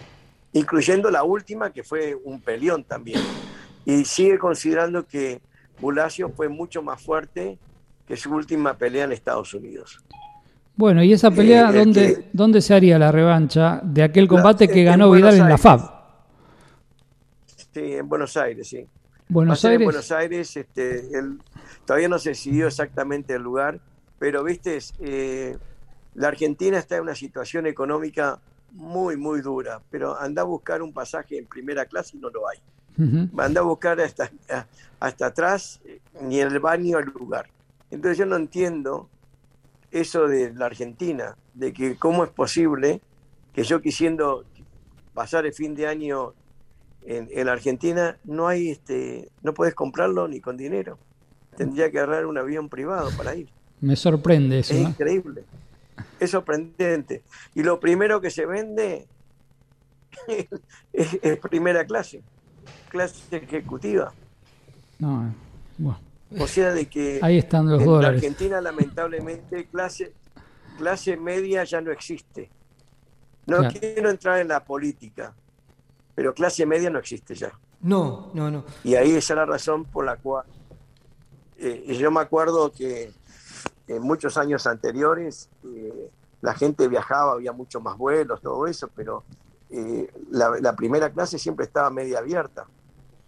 Incluyendo 0.53 1.09
la 1.09 1.23
última, 1.23 1.71
que 1.71 1.83
fue 1.83 2.15
un 2.23 2.41
peleón 2.41 2.83
también. 2.83 3.21
Y 3.85 4.03
sigue 4.05 4.37
considerando 4.37 5.05
que 5.05 5.41
Bulacio 5.79 6.29
fue 6.29 6.49
mucho 6.49 6.81
más 6.81 7.01
fuerte 7.01 7.57
que 8.07 8.17
su 8.17 8.33
última 8.33 8.73
pelea 8.73 9.05
en 9.05 9.13
Estados 9.13 9.53
Unidos. 9.53 10.03
Bueno, 10.75 11.03
¿y 11.03 11.13
esa 11.13 11.31
pelea 11.31 11.71
eh, 11.73 12.29
dónde, 12.33 12.61
se 12.61 12.73
haría 12.73 12.97
la 12.97 13.11
revancha 13.11 13.81
de 13.83 14.03
aquel 14.03 14.27
combate 14.27 14.67
que 14.67 14.83
ganó 14.83 15.11
Vidal 15.11 15.35
en 15.35 15.49
la 15.49 15.57
FAB? 15.57 15.79
Sí, 17.45 17.93
en 17.93 18.09
Buenos 18.09 18.35
Aires, 18.35 18.67
sí. 18.67 18.85
Buenos 19.31 19.63
Aires. 19.63 19.79
En 19.79 19.85
Buenos 19.85 20.11
Aires, 20.11 20.57
este, 20.57 21.09
todavía 21.85 22.09
no 22.09 22.19
se 22.19 22.31
decidió 22.31 22.67
exactamente 22.67 23.33
el 23.33 23.41
lugar, 23.41 23.79
pero 24.19 24.43
viste, 24.43 24.77
eh, 24.99 25.57
la 26.15 26.27
Argentina 26.27 26.77
está 26.77 26.97
en 26.97 27.03
una 27.03 27.15
situación 27.15 27.65
económica 27.65 28.41
muy, 28.73 29.15
muy 29.15 29.39
dura, 29.39 29.81
pero 29.89 30.19
anda 30.19 30.41
a 30.41 30.45
buscar 30.45 30.81
un 30.81 30.91
pasaje 30.91 31.37
en 31.37 31.45
primera 31.45 31.85
clase 31.85 32.17
y 32.17 32.19
no 32.19 32.29
lo 32.29 32.41
hay. 32.49 32.59
Anda 33.37 33.61
a 33.61 33.63
buscar 33.63 34.01
hasta, 34.01 34.29
hasta 34.99 35.27
atrás, 35.27 35.79
eh, 35.85 36.01
ni 36.21 36.41
en 36.41 36.49
el 36.49 36.59
baño 36.59 36.97
al 36.97 37.05
lugar. 37.05 37.47
Entonces 37.89 38.17
yo 38.17 38.25
no 38.25 38.35
entiendo 38.35 39.07
eso 39.91 40.27
de 40.27 40.53
la 40.53 40.65
Argentina, 40.65 41.37
de 41.53 41.71
que 41.71 41.95
cómo 41.95 42.25
es 42.25 42.29
posible 42.31 42.99
que 43.53 43.63
yo 43.63 43.81
quisiendo 43.81 44.43
pasar 45.13 45.45
el 45.45 45.53
fin 45.53 45.73
de 45.73 45.87
año 45.87 46.33
en, 47.05 47.45
la 47.45 47.53
Argentina 47.53 48.17
no 48.23 48.47
hay, 48.47 48.69
este, 48.69 49.29
no 49.41 49.53
puedes 49.53 49.73
comprarlo 49.73 50.27
ni 50.27 50.39
con 50.39 50.57
dinero. 50.57 50.97
Tendría 51.55 51.91
que 51.91 51.99
agarrar 51.99 52.25
un 52.25 52.37
avión 52.37 52.69
privado 52.69 53.09
para 53.17 53.35
ir. 53.35 53.49
Me 53.81 53.95
sorprende 53.95 54.59
eso. 54.59 54.73
Es 54.73 54.81
increíble. 54.81 55.43
Es 56.19 56.31
sorprendente. 56.31 57.23
Y 57.55 57.63
lo 57.63 57.79
primero 57.79 58.21
que 58.21 58.29
se 58.29 58.45
vende 58.45 59.07
es, 60.93 61.39
primera 61.39 61.85
clase, 61.85 62.21
clase 62.89 63.37
ejecutiva. 63.37 64.13
No, 64.99 65.33
bueno. 65.77 65.99
O 66.39 66.47
sea, 66.47 66.71
de 66.73 66.85
que 66.85 67.19
ahí 67.21 67.37
están 67.37 67.69
los 67.69 67.81
en 67.81 67.85
dólares. 67.85 68.21
La 68.21 68.27
Argentina, 68.27 68.61
lamentablemente, 68.61 69.65
clase, 69.65 70.13
clase 70.77 71.17
media 71.17 71.65
ya 71.65 71.81
no 71.81 71.91
existe. 71.91 72.49
No 73.47 73.67
quiero 73.67 74.09
entrar 74.09 74.39
en 74.39 74.47
la 74.47 74.63
política, 74.63 75.33
pero 76.15 76.33
clase 76.33 76.65
media 76.65 76.89
no 76.89 76.99
existe 76.99 77.35
ya. 77.35 77.51
No, 77.81 78.29
no, 78.33 78.51
no. 78.51 78.63
Y 78.83 78.95
ahí 78.95 79.11
esa 79.11 79.33
es 79.33 79.37
la 79.37 79.45
razón 79.45 79.85
por 79.85 80.05
la 80.05 80.17
cual 80.17 80.45
eh, 81.63 81.95
yo 81.95 82.09
me 82.09 82.21
acuerdo 82.21 82.71
que 82.71 83.11
en 83.87 84.01
muchos 84.01 84.35
años 84.35 84.65
anteriores 84.65 85.47
eh, 85.63 86.09
la 86.41 86.55
gente 86.55 86.87
viajaba, 86.87 87.33
había 87.33 87.51
mucho 87.51 87.79
más 87.79 87.97
vuelos, 87.97 88.41
todo 88.41 88.65
eso, 88.65 88.89
pero 88.95 89.23
eh, 89.69 90.11
la, 90.31 90.75
primera 90.75 91.11
clase 91.11 91.37
siempre 91.37 91.65
estaba 91.65 91.91
media 91.91 92.17
abierta. 92.17 92.65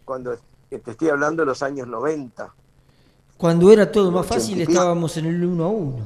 Cuando 0.04 0.36
te 0.68 0.92
estoy 0.92 1.10
hablando 1.10 1.44
de 1.44 1.46
los 1.46 1.62
años 1.62 1.88
90. 1.88 2.52
Cuando 3.38 3.72
era 3.72 3.92
todo 3.92 4.12
más 4.12 4.26
fácil 4.26 4.60
estábamos 4.62 5.16
en 5.18 5.28
el 5.28 5.46
1 5.46 5.64
a 5.64 5.68
1. 5.68 6.06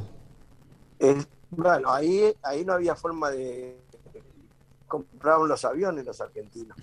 bueno, 1.51 1.93
ahí, 1.93 2.35
ahí 2.43 2.65
no 2.65 2.73
había 2.73 2.93
forma 2.95 3.29
de, 3.29 3.79
compraron 4.87 5.47
los 5.47 5.63
aviones 5.65 6.05
los 6.05 6.19
argentinos. 6.21 6.77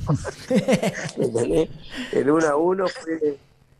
el 2.12 2.30
1 2.30 2.46
a 2.46 2.56
1 2.56 2.84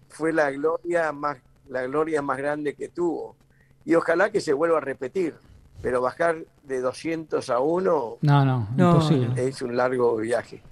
fue, 0.09 0.33
la 0.33 0.50
gloria 0.50 1.12
más 1.12 1.38
la 1.69 1.83
gloria 1.83 2.21
más 2.23 2.38
grande 2.38 2.75
que 2.75 2.88
tuvo. 2.88 3.37
Y 3.85 3.95
ojalá 3.95 4.31
que 4.31 4.40
se 4.40 4.52
vuelva 4.52 4.78
a 4.78 4.81
repetir, 4.81 5.35
pero 5.83 6.00
bajar 6.00 6.37
de 6.62 6.81
200 6.81 7.49
a 7.50 7.59
1 7.61 8.19
no, 8.21 8.45
no, 8.45 8.69
imposible. 8.76 9.49
es 9.49 9.62
un 9.62 9.76
largo 9.76 10.16
viaje. 10.16 10.62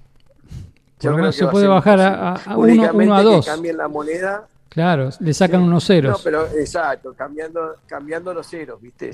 Yo 1.00 1.14
creo 1.14 1.26
que 1.26 1.32
se 1.32 1.46
puede 1.48 1.66
bajar 1.66 2.00
a, 2.00 2.34
a, 2.34 2.56
1 2.56 3.14
a 3.14 3.22
2. 3.22 3.44
Que 3.44 3.50
cambien 3.50 3.76
la 3.76 3.88
moneda. 3.88 4.46
Claro, 4.68 5.10
le 5.18 5.34
sacan 5.34 5.62
unos 5.62 5.84
ceros. 5.84 6.12
No, 6.12 6.24
pero 6.24 6.46
exacto, 6.46 7.12
cambiando, 7.14 7.76
cambiando 7.86 8.32
los 8.32 8.46
ceros, 8.48 8.80
¿viste? 8.80 9.10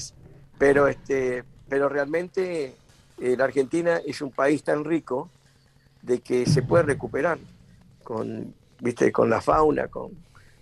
Pero, 0.57 0.87
este, 0.87 1.43
pero 1.69 1.89
realmente 1.89 2.77
eh, 3.21 3.37
la 3.37 3.45
Argentina 3.45 4.01
es 4.05 4.21
un 4.23 4.31
país 4.31 4.63
tan 4.63 4.85
rico 4.85 5.31
de 6.03 6.21
que 6.21 6.47
se 6.47 6.63
puede 6.63 6.85
recuperar 6.85 7.39
con, 8.05 8.55
¿viste? 8.81 9.11
con 9.13 9.29
la 9.29 9.41
fauna, 9.41 9.89
con, 9.89 10.13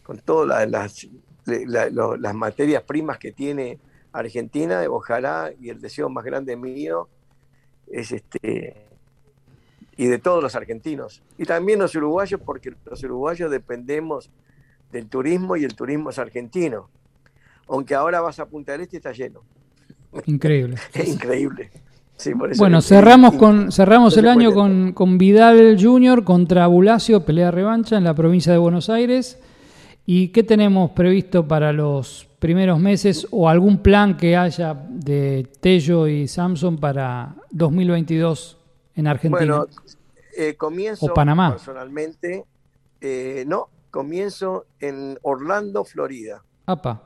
con 0.03 0.19
todas 0.19 0.69
las, 0.71 1.07
las, 1.45 2.35
materias 2.35 2.83
primas 2.83 3.19
que 3.19 3.33
tiene 3.33 3.79
Argentina. 4.13 4.83
Ojalá, 4.89 5.53
y 5.61 5.69
el 5.69 5.81
deseo 5.81 6.09
más 6.09 6.25
grande 6.25 6.57
mío 6.57 7.09
es 7.87 8.13
este 8.13 8.87
y 9.97 10.07
de 10.07 10.19
todos 10.19 10.43
los 10.43 10.55
argentinos 10.55 11.23
y 11.39 11.45
también 11.45 11.79
los 11.79 11.95
uruguayos 11.95 12.41
porque 12.45 12.75
los 12.85 13.03
uruguayos 13.03 13.51
dependemos 13.51 14.31
del 14.93 15.09
turismo 15.09 15.57
y 15.57 15.65
el 15.65 15.75
turismo 15.75 16.11
es 16.11 16.19
argentino 16.19 16.91
aunque 17.67 17.95
ahora 17.95 18.21
vas 18.21 18.39
a 18.39 18.47
Punta 18.47 18.73
del 18.73 18.83
Este 18.83 18.97
y 18.97 18.99
está 18.99 19.13
lleno 19.13 19.43
increíble 20.27 20.77
es 20.95 21.09
increíble 21.09 21.71
bueno, 22.57 22.81
cerramos 22.81 23.35
con 23.35 23.71
cerramos 23.71 24.17
el 24.17 24.29
año 24.29 24.53
con, 24.53 24.93
con, 24.93 25.19
Vidal 25.19 25.77
Jr. 25.81 26.25
contra 26.25 26.67
Bulacio, 26.67 27.25
pelea 27.25 27.51
revancha 27.51 27.97
en 27.97 28.05
la 28.05 28.15
provincia 28.15 28.53
de 28.53 28.59
Buenos 28.59 28.89
Aires. 28.89 29.39
¿Y 30.09 30.29
qué 30.29 30.45
tenemos 30.45 30.93
previsto 30.93 31.49
para 31.49 31.73
los 31.73 32.29
primeros 32.39 32.79
meses 32.79 33.27
o 33.33 33.49
algún 33.49 33.83
plan 33.83 34.17
que 34.17 34.37
haya 34.37 34.73
de 34.89 35.51
Tello 35.61 36.07
y 36.07 36.29
Samson 36.29 36.79
para 36.79 37.35
2022 37.51 38.57
en 38.95 39.07
Argentina? 39.09 39.57
Bueno, 39.59 39.67
eh, 40.37 40.55
comienzo 40.55 41.07
o 41.07 41.15
Panamá. 41.15 41.51
personalmente, 41.51 42.45
eh, 43.01 43.45
no, 43.49 43.69
comienzo 43.91 44.67
en 44.79 45.19
Orlando, 45.23 45.85
Florida. 45.85 46.43
Apa. 46.67 47.03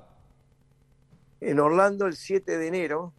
En 1.40 1.58
Orlando 1.58 2.06
el 2.06 2.16
7 2.16 2.58
de 2.58 2.66
enero 2.66 3.14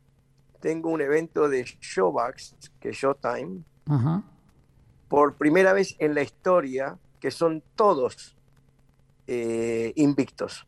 tengo 0.62 0.90
un 0.90 1.02
evento 1.02 1.50
de 1.50 1.64
Showbox, 1.64 2.56
que 2.80 2.90
es 2.90 2.96
Showtime, 2.98 3.64
por 5.10 5.36
primera 5.36 5.74
vez 5.74 5.96
en 6.00 6.16
la 6.16 6.22
historia, 6.22 6.98
que 7.20 7.32
son 7.32 7.62
todos 7.76 8.38
eh, 9.28 9.92
invictos, 9.96 10.66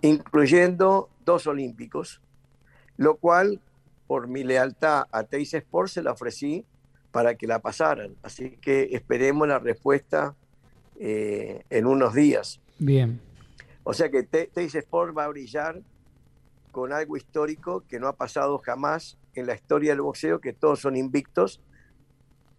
incluyendo 0.00 1.10
dos 1.24 1.46
olímpicos, 1.46 2.22
lo 2.96 3.16
cual, 3.16 3.60
por 4.06 4.28
mi 4.28 4.44
lealtad 4.44 5.04
a 5.10 5.24
Teis 5.24 5.52
Sports, 5.52 5.92
se 5.92 6.02
la 6.02 6.12
ofrecí 6.12 6.64
para 7.10 7.34
que 7.34 7.46
la 7.46 7.58
pasaran. 7.58 8.16
Así 8.22 8.56
que 8.60 8.90
esperemos 8.92 9.46
la 9.48 9.58
respuesta 9.58 10.34
eh, 10.98 11.64
en 11.70 11.86
unos 11.86 12.14
días. 12.14 12.60
Bien. 12.78 13.20
O 13.82 13.92
sea 13.92 14.10
que 14.10 14.22
Teis 14.22 14.74
Sport 14.74 15.16
va 15.16 15.24
a 15.24 15.28
brillar 15.28 15.80
con 16.74 16.92
algo 16.92 17.16
histórico 17.16 17.84
que 17.86 18.00
no 18.00 18.08
ha 18.08 18.16
pasado 18.16 18.58
jamás 18.58 19.16
en 19.34 19.46
la 19.46 19.54
historia 19.54 19.92
del 19.92 20.00
boxeo, 20.00 20.40
que 20.40 20.52
todos 20.52 20.80
son 20.80 20.96
invictos, 20.96 21.62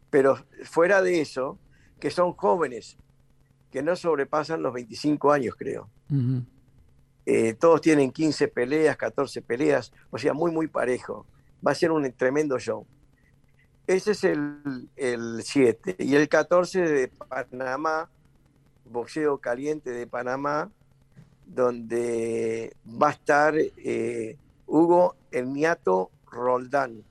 pero 0.09 0.37
fuera 0.63 1.01
de 1.01 1.19
eso, 1.19 1.59
que 1.99 2.09
son 2.09 2.31
jóvenes, 2.31 2.97
que 3.71 3.83
no 3.83 3.93
sobrepasan 3.97 4.63
los 4.63 4.73
25 4.73 5.33
años, 5.33 5.55
creo. 5.57 5.89
Eh, 7.25 7.55
todos 7.55 7.81
tienen 7.81 8.09
15 8.09 8.47
peleas, 8.47 8.95
14 8.95 9.41
peleas, 9.41 9.91
o 10.11 10.17
sea, 10.17 10.33
muy, 10.33 10.49
muy 10.49 10.67
parejo. 10.67 11.27
Va 11.65 11.71
a 11.71 11.75
ser 11.75 11.91
un 11.91 12.09
tremendo 12.13 12.57
show. 12.57 12.87
Ese 13.85 14.11
es 14.11 14.23
el 14.23 15.41
7. 15.43 15.97
y 15.99 16.15
el 16.15 16.29
14 16.29 16.81
de 16.81 17.07
Panamá, 17.09 18.09
boxeo 18.85 19.39
caliente 19.39 19.89
de 19.89 20.07
Panamá, 20.07 20.71
donde 21.45 22.75
va 22.85 23.09
a 23.09 23.11
estar 23.11 23.55
eh, 23.57 24.37
Hugo 24.67 25.15
El 25.31 25.53
Niato 25.53 26.11
Roldán. 26.31 27.03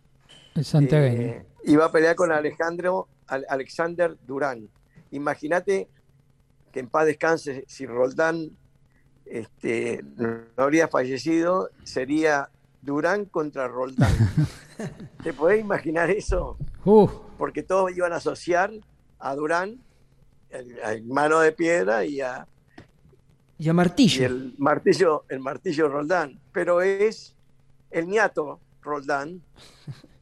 El 0.55 0.65
eh, 0.93 1.47
y 1.65 1.77
va 1.77 1.87
a 1.87 1.93
pelear 1.93 2.15
con 2.15 2.31
Alejandro 2.31 3.09
Alexander 3.27 4.17
Durán. 4.27 4.69
Imagínate 5.11 5.89
que 6.73 6.81
en 6.81 6.89
paz 6.89 7.07
descanse 7.07 7.65
si 7.67 7.87
Roldán 7.87 8.51
este, 9.25 10.05
no 10.17 10.43
habría 10.57 10.89
fallecido, 10.89 11.71
sería 11.85 12.51
Durán 12.83 13.25
contra 13.25 13.69
Roldán. 13.69 14.13
¿Te 15.23 15.33
podés 15.33 15.61
imaginar 15.61 16.11
eso? 16.11 16.59
Porque 17.39 17.63
todos 17.63 17.97
iban 17.97 18.13
a 18.13 18.17
asociar 18.17 18.71
a 19.19 19.35
Durán, 19.35 19.81
el, 20.51 21.05
mano 21.05 21.41
de 21.41 21.53
piedra 21.53 22.05
y 22.05 22.21
a, 22.21 22.47
y 23.59 23.69
a 23.69 23.73
martillo. 23.73 24.27
el 24.27 24.55
martillo, 24.59 25.25
el 25.29 25.41
martillo 25.41 25.89
Roldán. 25.89 26.39
Pero 26.53 26.81
es 26.83 27.35
el 27.91 28.09
niato 28.09 28.61
Roldán. 28.83 29.43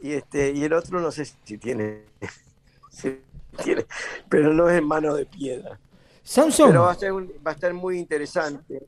Y 0.00 0.12
este, 0.12 0.52
y 0.52 0.62
el 0.62 0.72
otro 0.74 1.00
no 1.00 1.10
sé 1.10 1.24
si 1.24 1.58
tiene, 1.58 2.04
tiene 3.64 3.84
pero 4.28 4.54
no 4.54 4.68
es 4.68 4.80
mano 4.80 5.12
de 5.12 5.26
piedra. 5.26 5.76
Samson. 6.22 6.68
Pero 6.68 6.82
va 6.82 6.90
a, 6.90 7.52
estar 7.52 7.74
muy 7.74 7.98
interesante. 7.98 8.86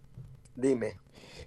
Dime. 0.54 0.98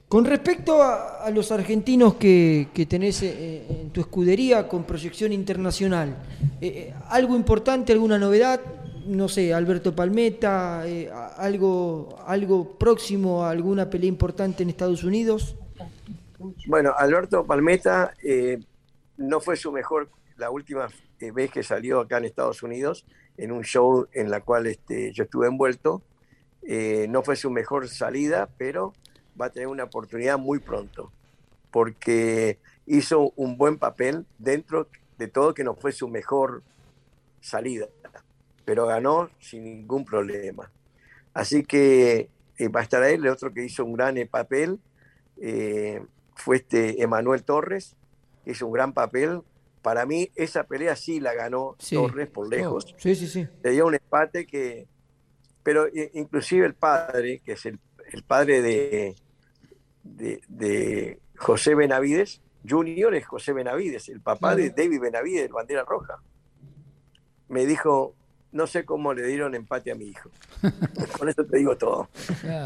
Con 0.10 0.26
respecto 0.26 0.84
a, 0.84 1.30
los 1.32 1.52
argentinos 1.52 2.16
que, 2.16 2.68
tenés 2.90 3.24
eh, 3.24 3.66
en 3.70 3.90
tu 3.92 4.02
escudería 4.02 4.68
con 4.68 4.84
proyección 4.84 5.32
internacional, 5.32 6.18
eh, 6.62 6.68
eh, 6.68 6.94
¿algo 7.10 7.36
importante, 7.36 7.94
alguna 7.94 8.20
novedad? 8.20 8.60
No 9.06 9.28
sé, 9.28 9.54
Alberto 9.54 9.96
Palmeta, 9.96 10.84
algo, 11.38 12.18
algo 12.26 12.78
próximo 12.78 13.44
a 13.44 13.50
alguna 13.50 13.90
pelea 13.90 14.08
importante 14.08 14.64
en 14.64 14.70
Estados 14.70 15.04
Unidos. 15.04 15.56
Bueno, 16.68 16.94
Alberto 16.98 17.46
Palmeta 17.46 18.14
no 19.18 19.40
fue 19.40 19.58
su 19.58 19.72
mejor, 19.72 20.10
la 20.38 20.50
última 20.50 20.88
vez 21.20 21.52
que 21.52 21.64
salió 21.64 22.00
acá 22.00 22.18
en 22.18 22.26
Estados 22.26 22.64
Unidos, 22.64 23.06
en 23.38 23.52
un 23.52 23.64
show 23.64 24.08
en 24.14 24.30
la 24.30 24.42
cual 24.42 24.68
este, 24.68 25.12
yo 25.12 25.24
estuve 25.24 25.48
envuelto. 25.48 26.02
Eh, 26.64 27.08
no 27.10 27.24
fue 27.24 27.36
su 27.36 27.50
mejor 27.50 27.90
salida, 27.90 28.50
pero 28.58 28.94
va 29.40 29.48
a 29.48 29.50
tener 29.50 29.68
una 29.68 29.84
oportunidad 29.84 30.38
muy 30.38 30.60
pronto, 30.60 31.12
porque 31.72 32.58
hizo 32.86 33.34
un 33.36 33.58
buen 33.58 33.78
papel 33.78 34.26
dentro 34.38 34.88
de 35.18 35.28
todo 35.28 35.54
que 35.54 35.64
no 35.64 35.76
fue 35.76 35.92
su 35.92 36.08
mejor 36.08 36.64
salida, 37.42 37.88
pero 38.66 38.86
ganó 38.88 39.30
sin 39.40 39.64
ningún 39.64 40.06
problema. 40.06 40.72
Así 41.34 41.64
que 41.64 42.30
eh, 42.58 42.68
va 42.68 42.82
a 42.82 42.84
estar 42.84 43.02
ahí. 43.02 43.16
El 43.16 43.28
otro 43.28 43.54
que 43.54 43.64
hizo 43.64 43.84
un 43.84 43.94
gran 43.94 44.16
papel 44.30 44.80
eh, 45.42 46.02
fue 46.36 46.58
este 46.58 47.02
Emanuel 47.02 47.44
Torres, 47.44 47.96
hizo 48.46 48.68
un 48.68 48.74
gran 48.74 48.94
papel, 48.94 49.42
para 49.82 50.06
mí 50.06 50.32
esa 50.36 50.64
pelea 50.64 50.96
sí 50.96 51.20
la 51.20 51.34
ganó 51.34 51.76
Torres 51.90 52.30
por 52.30 52.50
lejos. 52.50 52.96
sí, 52.98 53.16
sí, 53.16 53.28
sí. 53.28 53.48
Le 53.64 53.72
dio 53.72 53.86
un 53.86 53.96
empate 53.96 54.46
que... 54.46 54.88
Pero 55.62 55.88
inclusive 56.14 56.66
el 56.66 56.74
padre, 56.74 57.40
que 57.40 57.54
es 57.54 57.66
el, 57.66 57.80
padre 58.28 58.62
de, 58.62 59.16
de, 60.04 61.20
José 61.38 61.74
Benavides, 61.74 62.42
Junior 62.68 63.16
es 63.16 63.26
José 63.26 63.54
Benavides, 63.54 64.10
el 64.10 64.20
papá 64.20 64.58
de 64.58 64.72
David 64.72 65.00
Benavides, 65.00 65.46
el 65.46 65.54
bandera 65.54 65.86
roja. 65.86 66.22
Me 67.48 67.66
dijo, 67.66 68.14
no 68.54 68.68
sé 68.68 68.86
cómo 68.86 69.14
le 69.14 69.26
dieron 69.28 69.56
empate 69.56 69.92
a 69.92 69.96
mi 69.96 70.06
hijo. 70.06 70.30
Con 71.18 71.28
eso 71.28 71.46
te 71.46 71.58
digo 71.58 71.76
todo. 71.76 72.08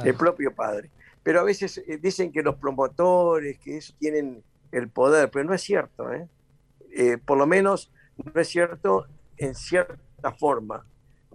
El 0.04 0.14
propio 0.14 0.54
padre. 0.54 0.92
Pero 1.24 1.40
a 1.40 1.44
veces 1.44 1.80
eh, 1.88 1.98
dicen 1.98 2.32
que 2.32 2.44
los 2.44 2.56
promotores, 2.56 3.58
que 3.60 3.78
eso 3.78 3.94
tienen 4.00 4.44
el 4.72 4.90
poder, 4.90 5.32
pero 5.32 5.46
no 5.46 5.54
es 5.54 5.62
cierto. 5.62 6.14
¿eh? 6.14 6.28
Eh, 6.92 7.18
por 7.18 7.38
lo 7.38 7.48
menos 7.48 7.92
no 8.18 8.40
es 8.40 8.48
cierto 8.48 9.08
en 9.38 9.56
cierta 9.56 10.32
forma. 10.38 10.86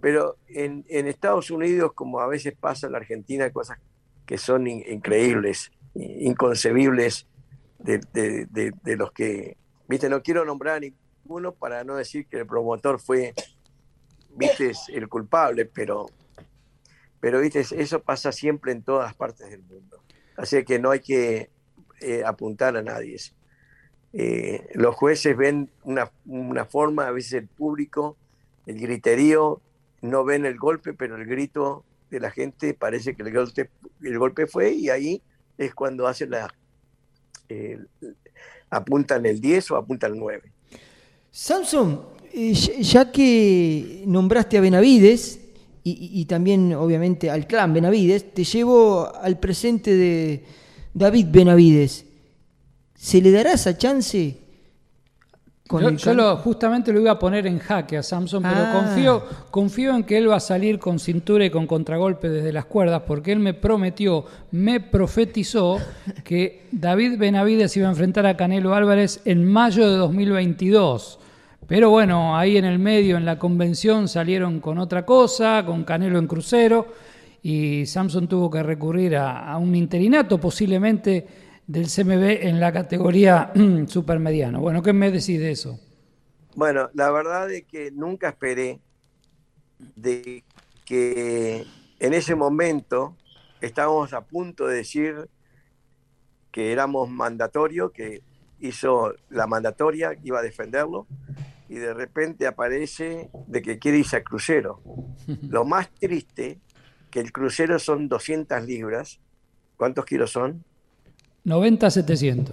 Pero 0.01 0.37
en, 0.47 0.83
Estados 0.89 1.49
Unidos, 1.49 1.93
como 1.93 2.19
a 2.19 2.27
veces 2.27 2.53
pasa 2.59 2.87
en 2.87 2.93
la 2.93 2.99
Argentina, 2.99 3.49
cosas 3.51 3.79
que 4.25 4.37
son 4.37 4.67
increíbles, 4.67 5.71
inconcebibles 5.95 7.27
de, 7.79 8.95
los 8.97 9.11
que, 9.13 9.57
viste, 9.87 10.09
no 10.09 10.21
quiero 10.21 10.43
nombrar 10.43 10.77
a 10.77 10.79
ninguno 10.81 11.53
para 11.53 11.83
no 11.85 11.95
decir 11.95 12.27
que 12.27 12.39
el 12.39 12.45
promotor 12.45 12.99
fue, 12.99 13.33
viste, 14.35 14.71
el 14.89 15.07
culpable, 15.07 15.65
pero, 15.65 16.07
pero 17.19 17.39
viste, 17.39 17.61
eso 17.61 18.01
pasa 18.01 18.31
siempre 18.31 18.71
en 18.71 18.83
todas 18.83 19.13
partes 19.13 19.49
del 19.49 19.61
mundo. 19.63 20.01
Así 20.35 20.63
que 20.63 20.79
no 20.79 20.91
hay 20.91 20.99
que 20.99 21.49
eh, 22.01 22.23
apuntar 22.25 22.75
a 22.77 22.81
nadie. 22.81 23.17
Eh, 24.13 24.67
los 24.75 24.95
jueces 24.95 25.35
ven 25.35 25.69
una, 25.83 26.11
una, 26.25 26.65
forma, 26.65 27.07
a 27.07 27.11
veces 27.11 27.33
el 27.33 27.47
público, 27.47 28.17
el 28.65 28.79
griterío, 28.79 29.61
no 30.01 30.23
ven 30.23 30.45
el 30.45 30.57
golpe, 30.57 30.93
pero 30.93 31.15
el 31.15 31.25
grito 31.25 31.83
de 32.09 32.19
la 32.19 32.29
gente 32.29 32.73
parece 32.73 33.15
que 33.15 33.23
el 33.23 33.33
golpe, 33.33 33.69
el 34.01 34.19
golpe 34.19 34.45
fue 34.45 34.71
y 34.71 34.89
ahí 34.89 35.21
es 35.57 35.73
cuando 35.73 36.07
hacen 36.07 36.31
la... 36.31 36.53
Eh, 37.49 37.79
apuntan 38.69 39.25
el 39.25 39.39
10 39.39 39.71
o 39.71 39.77
apuntan 39.77 40.13
el 40.13 40.19
9. 40.19 40.51
Samson, 41.31 42.05
eh, 42.33 42.53
ya 42.53 43.11
que 43.11 44.03
nombraste 44.05 44.57
a 44.57 44.61
Benavides 44.61 45.39
y, 45.83 46.09
y, 46.21 46.25
también 46.25 46.73
obviamente 46.73 47.29
al 47.29 47.45
clan 47.45 47.73
Benavides, 47.73 48.33
te 48.33 48.43
llevo 48.43 49.11
al 49.13 49.37
presente 49.37 49.95
de 49.95 50.43
David 50.93 51.27
Benavides. 51.29 52.05
¿Se 52.95 53.21
le 53.21 53.31
dará 53.31 53.53
esa 53.53 53.77
chance? 53.77 54.43
yo, 55.97 56.37
justamente 56.37 56.91
lo 56.91 56.99
iba 56.99 57.11
a 57.11 57.19
poner 57.19 57.47
en 57.47 57.59
jaque 57.59 57.97
a 57.97 58.03
Samson, 58.03 58.43
pero 58.43 58.55
ah. 58.57 58.71
confío, 58.73 59.23
confío 59.49 59.95
en 59.95 60.03
que 60.03 60.17
él 60.17 60.29
va 60.29 60.35
a 60.35 60.39
salir 60.39 60.77
con 60.77 60.99
cintura 60.99 61.45
y 61.45 61.49
con 61.49 61.67
contragolpe 61.67 62.29
desde 62.29 62.51
las 62.51 62.65
cuerdas, 62.65 63.03
porque 63.07 63.31
él 63.31 63.39
me 63.39 63.53
prometió, 63.53 64.25
me 64.51 64.79
profetizó 64.79 65.79
que 66.23 66.67
David 66.71 67.17
Benavides 67.17 67.75
iba 67.77 67.87
a 67.87 67.91
enfrentar 67.91 68.25
a 68.25 68.37
Canelo 68.37 68.73
Álvarez 68.73 69.21
en 69.25 69.45
mayo 69.45 69.89
de 69.89 69.97
2022. 69.97 71.19
Pero 71.67 71.89
bueno, 71.89 72.37
ahí 72.37 72.57
en 72.57 72.65
el 72.65 72.79
medio, 72.79 73.17
en 73.17 73.25
la 73.25 73.39
convención, 73.39 74.07
salieron 74.07 74.59
con 74.59 74.77
otra 74.77 75.05
cosa, 75.05 75.63
con 75.65 75.83
Canelo 75.83 76.19
en 76.19 76.27
crucero, 76.27 76.87
y 77.41 77.85
Samson 77.85 78.27
tuvo 78.27 78.49
que 78.49 78.63
recurrir 78.63 79.15
a 79.17 79.57
un 79.57 79.75
interinato, 79.75 80.39
posiblemente 80.39 81.27
del 81.67 81.87
CMB 81.87 82.45
en 82.47 82.59
la 82.59 82.71
categoría 82.71 83.51
supermediano. 83.87 84.59
Bueno, 84.59 84.81
¿qué 84.81 84.93
me 84.93 85.11
decís 85.11 85.39
de 85.39 85.51
eso? 85.51 85.79
Bueno, 86.55 86.89
la 86.93 87.09
verdad 87.11 87.49
es 87.51 87.63
que 87.65 87.91
nunca 87.91 88.29
esperé 88.29 88.79
de 89.95 90.43
que 90.85 91.65
en 91.99 92.13
ese 92.13 92.35
momento 92.35 93.15
estábamos 93.61 94.13
a 94.13 94.21
punto 94.21 94.67
de 94.67 94.77
decir 94.77 95.29
que 96.51 96.71
éramos 96.71 97.09
mandatorio, 97.09 97.91
que 97.91 98.21
hizo 98.59 99.15
la 99.29 99.47
mandatoria, 99.47 100.15
iba 100.23 100.39
a 100.39 100.43
defenderlo, 100.43 101.07
y 101.73 101.79
de 101.79 101.91
repente 101.91 102.45
aparece 102.45 103.31
de 103.47 103.63
que 103.63 103.79
quiere 103.79 103.97
irse 103.97 104.17
a 104.17 104.23
crucero. 104.23 104.79
Lo 105.49 105.65
más 105.65 105.89
triste, 105.89 106.59
que 107.09 107.19
el 107.19 107.31
crucero 107.31 107.79
son 107.79 108.07
200 108.07 108.63
libras. 108.63 109.19
¿Cuántos 109.75 110.05
kilos 110.05 110.31
son? 110.31 110.63
90-700. 111.45 112.51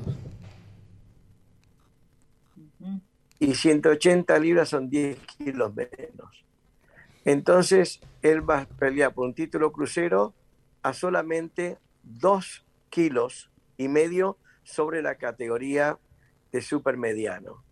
y 3.42 3.54
180 3.54 4.38
libras 4.38 4.70
son 4.70 4.88
10 4.88 5.18
kilos 5.38 5.74
menos. 5.74 6.44
Entonces, 7.26 8.00
él 8.22 8.48
va 8.48 8.60
a 8.60 8.66
pelear 8.66 9.12
por 9.12 9.26
un 9.26 9.34
título 9.34 9.70
crucero 9.70 10.34
a 10.82 10.94
solamente 10.94 11.78
2 12.04 12.64
kilos 12.88 13.50
y 13.76 13.88
medio 13.88 14.38
sobre 14.62 15.02
la 15.02 15.16
categoría 15.16 15.98
de 16.52 16.62
supermediano. 16.62 17.64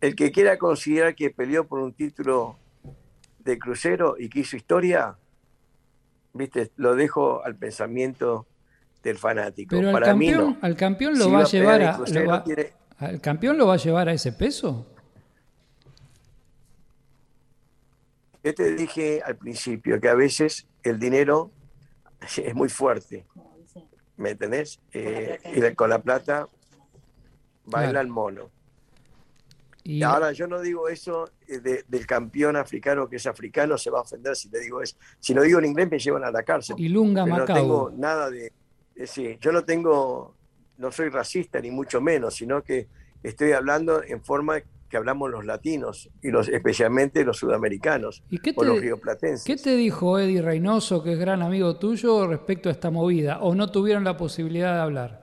El 0.00 0.16
que 0.16 0.32
quiera 0.32 0.56
considerar 0.58 1.14
que 1.14 1.30
peleó 1.30 1.66
por 1.66 1.80
un 1.80 1.92
título 1.92 2.58
de 3.38 3.58
crucero 3.58 4.16
y 4.18 4.28
que 4.28 4.40
hizo 4.40 4.56
historia, 4.56 5.16
viste, 6.32 6.70
lo 6.76 6.94
dejo 6.94 7.44
al 7.44 7.56
pensamiento 7.56 8.46
del 9.02 9.18
fanático. 9.18 9.76
Pero 9.76 9.96
al 9.96 10.02
campeón, 10.02 10.58
al 10.60 10.76
campeón 10.76 11.18
lo 11.18 11.30
va 11.30 11.40
a 11.40 11.44
llevar 11.44 11.82
a, 11.82 11.98
al 12.98 13.20
campeón 13.20 13.56
lo 13.56 13.66
va 13.66 13.74
a 13.74 13.78
llevar 13.78 14.08
a 14.08 14.12
ese 14.12 14.32
peso. 14.32 14.86
Yo 18.42 18.54
te 18.54 18.74
dije 18.74 19.22
al 19.24 19.36
principio 19.36 20.00
que 20.00 20.08
a 20.08 20.14
veces 20.14 20.66
el 20.82 20.98
dinero 20.98 21.50
es 22.36 22.54
muy 22.54 22.68
fuerte. 22.68 23.26
¿Me 24.16 24.30
entendés? 24.30 24.80
Eh, 24.92 25.38
y 25.54 25.74
con 25.74 25.88
la 25.88 26.02
plata 26.02 26.46
baila 27.64 28.00
el 28.00 28.08
mono. 28.08 28.50
Y 29.84 30.02
ahora 30.02 30.32
yo 30.32 30.46
no 30.46 30.60
digo 30.60 30.88
eso 30.88 31.30
eh, 31.48 31.84
del 31.86 32.06
campeón 32.06 32.56
africano 32.56 33.08
que 33.08 33.16
es 33.16 33.26
africano, 33.26 33.78
se 33.78 33.90
va 33.90 33.98
a 33.98 34.02
ofender 34.02 34.36
si 34.36 34.48
le 34.50 34.60
digo 34.60 34.82
eso. 34.82 34.96
Si 35.18 35.34
lo 35.34 35.42
digo 35.42 35.58
en 35.58 35.66
inglés 35.66 35.90
me 35.90 35.98
llevan 35.98 36.24
a 36.24 36.30
la 36.30 36.42
cárcel. 36.42 36.76
Y 36.78 36.88
Lunga 36.88 37.24
No 37.24 37.44
tengo 37.44 37.92
nada 37.96 38.30
de... 38.30 38.52
Eh, 38.94 39.06
sí, 39.06 39.38
yo 39.40 39.52
no 39.52 39.64
tengo, 39.64 40.34
no 40.78 40.92
soy 40.92 41.08
racista 41.08 41.60
ni 41.60 41.70
mucho 41.70 42.00
menos, 42.00 42.34
sino 42.34 42.62
que 42.62 42.88
estoy 43.22 43.52
hablando 43.52 44.02
en 44.02 44.22
forma 44.22 44.60
que 44.90 44.96
hablamos 44.96 45.30
los 45.30 45.46
latinos 45.46 46.10
y 46.20 46.30
los 46.30 46.48
especialmente 46.48 47.24
los 47.24 47.38
sudamericanos 47.38 48.24
¿Y 48.28 48.38
qué 48.38 48.52
te, 48.52 48.60
o 48.60 48.64
los 48.64 48.80
rioplatenses. 48.80 49.44
¿Qué 49.44 49.56
te 49.56 49.76
dijo 49.76 50.18
Eddie 50.18 50.42
Reynoso, 50.42 51.02
que 51.02 51.12
es 51.12 51.18
gran 51.18 51.42
amigo 51.42 51.76
tuyo, 51.76 52.26
respecto 52.26 52.68
a 52.68 52.72
esta 52.72 52.90
movida? 52.90 53.38
¿O 53.40 53.54
no 53.54 53.70
tuvieron 53.70 54.02
la 54.02 54.16
posibilidad 54.16 54.74
de 54.74 54.80
hablar? 54.80 55.19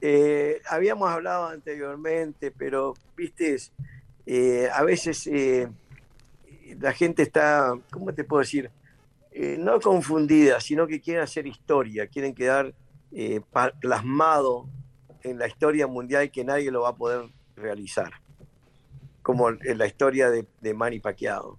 Eh, 0.00 0.60
habíamos 0.68 1.10
hablado 1.10 1.46
anteriormente, 1.46 2.50
pero, 2.50 2.94
viste, 3.16 3.56
eh, 4.26 4.68
a 4.72 4.82
veces 4.82 5.26
eh, 5.26 5.68
la 6.78 6.92
gente 6.92 7.22
está, 7.22 7.72
¿cómo 7.90 8.12
te 8.12 8.24
puedo 8.24 8.40
decir? 8.40 8.70
no 9.58 9.78
confundida, 9.82 10.60
sino 10.60 10.86
que 10.86 10.98
quieren 10.98 11.22
hacer 11.22 11.46
historia, 11.46 12.06
quieren 12.06 12.34
quedar 12.34 12.72
plasmado 13.82 14.66
en 15.22 15.38
la 15.38 15.46
historia 15.46 15.86
mundial 15.86 16.30
que 16.30 16.42
nadie 16.42 16.70
lo 16.70 16.80
va 16.80 16.88
a 16.88 16.96
poder 16.96 17.28
realizar, 17.54 18.12
como 19.20 19.50
en 19.50 19.76
la 19.76 19.86
historia 19.86 20.30
de, 20.30 20.46
de 20.62 20.72
Manny 20.72 21.00
Pacquiao. 21.00 21.58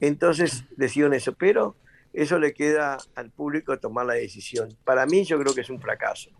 Entonces 0.00 0.64
decidieron 0.76 1.14
eso, 1.14 1.34
pero 1.34 1.76
eso 2.12 2.38
le 2.40 2.52
queda 2.52 2.98
al 3.14 3.30
público 3.30 3.78
tomar 3.78 4.06
la 4.06 4.14
decisión. 4.14 4.76
Para 4.84 5.06
mí 5.06 5.24
yo 5.24 5.38
creo 5.38 5.54
que 5.54 5.60
es 5.60 5.70
un 5.70 5.80
fracaso, 5.80 6.30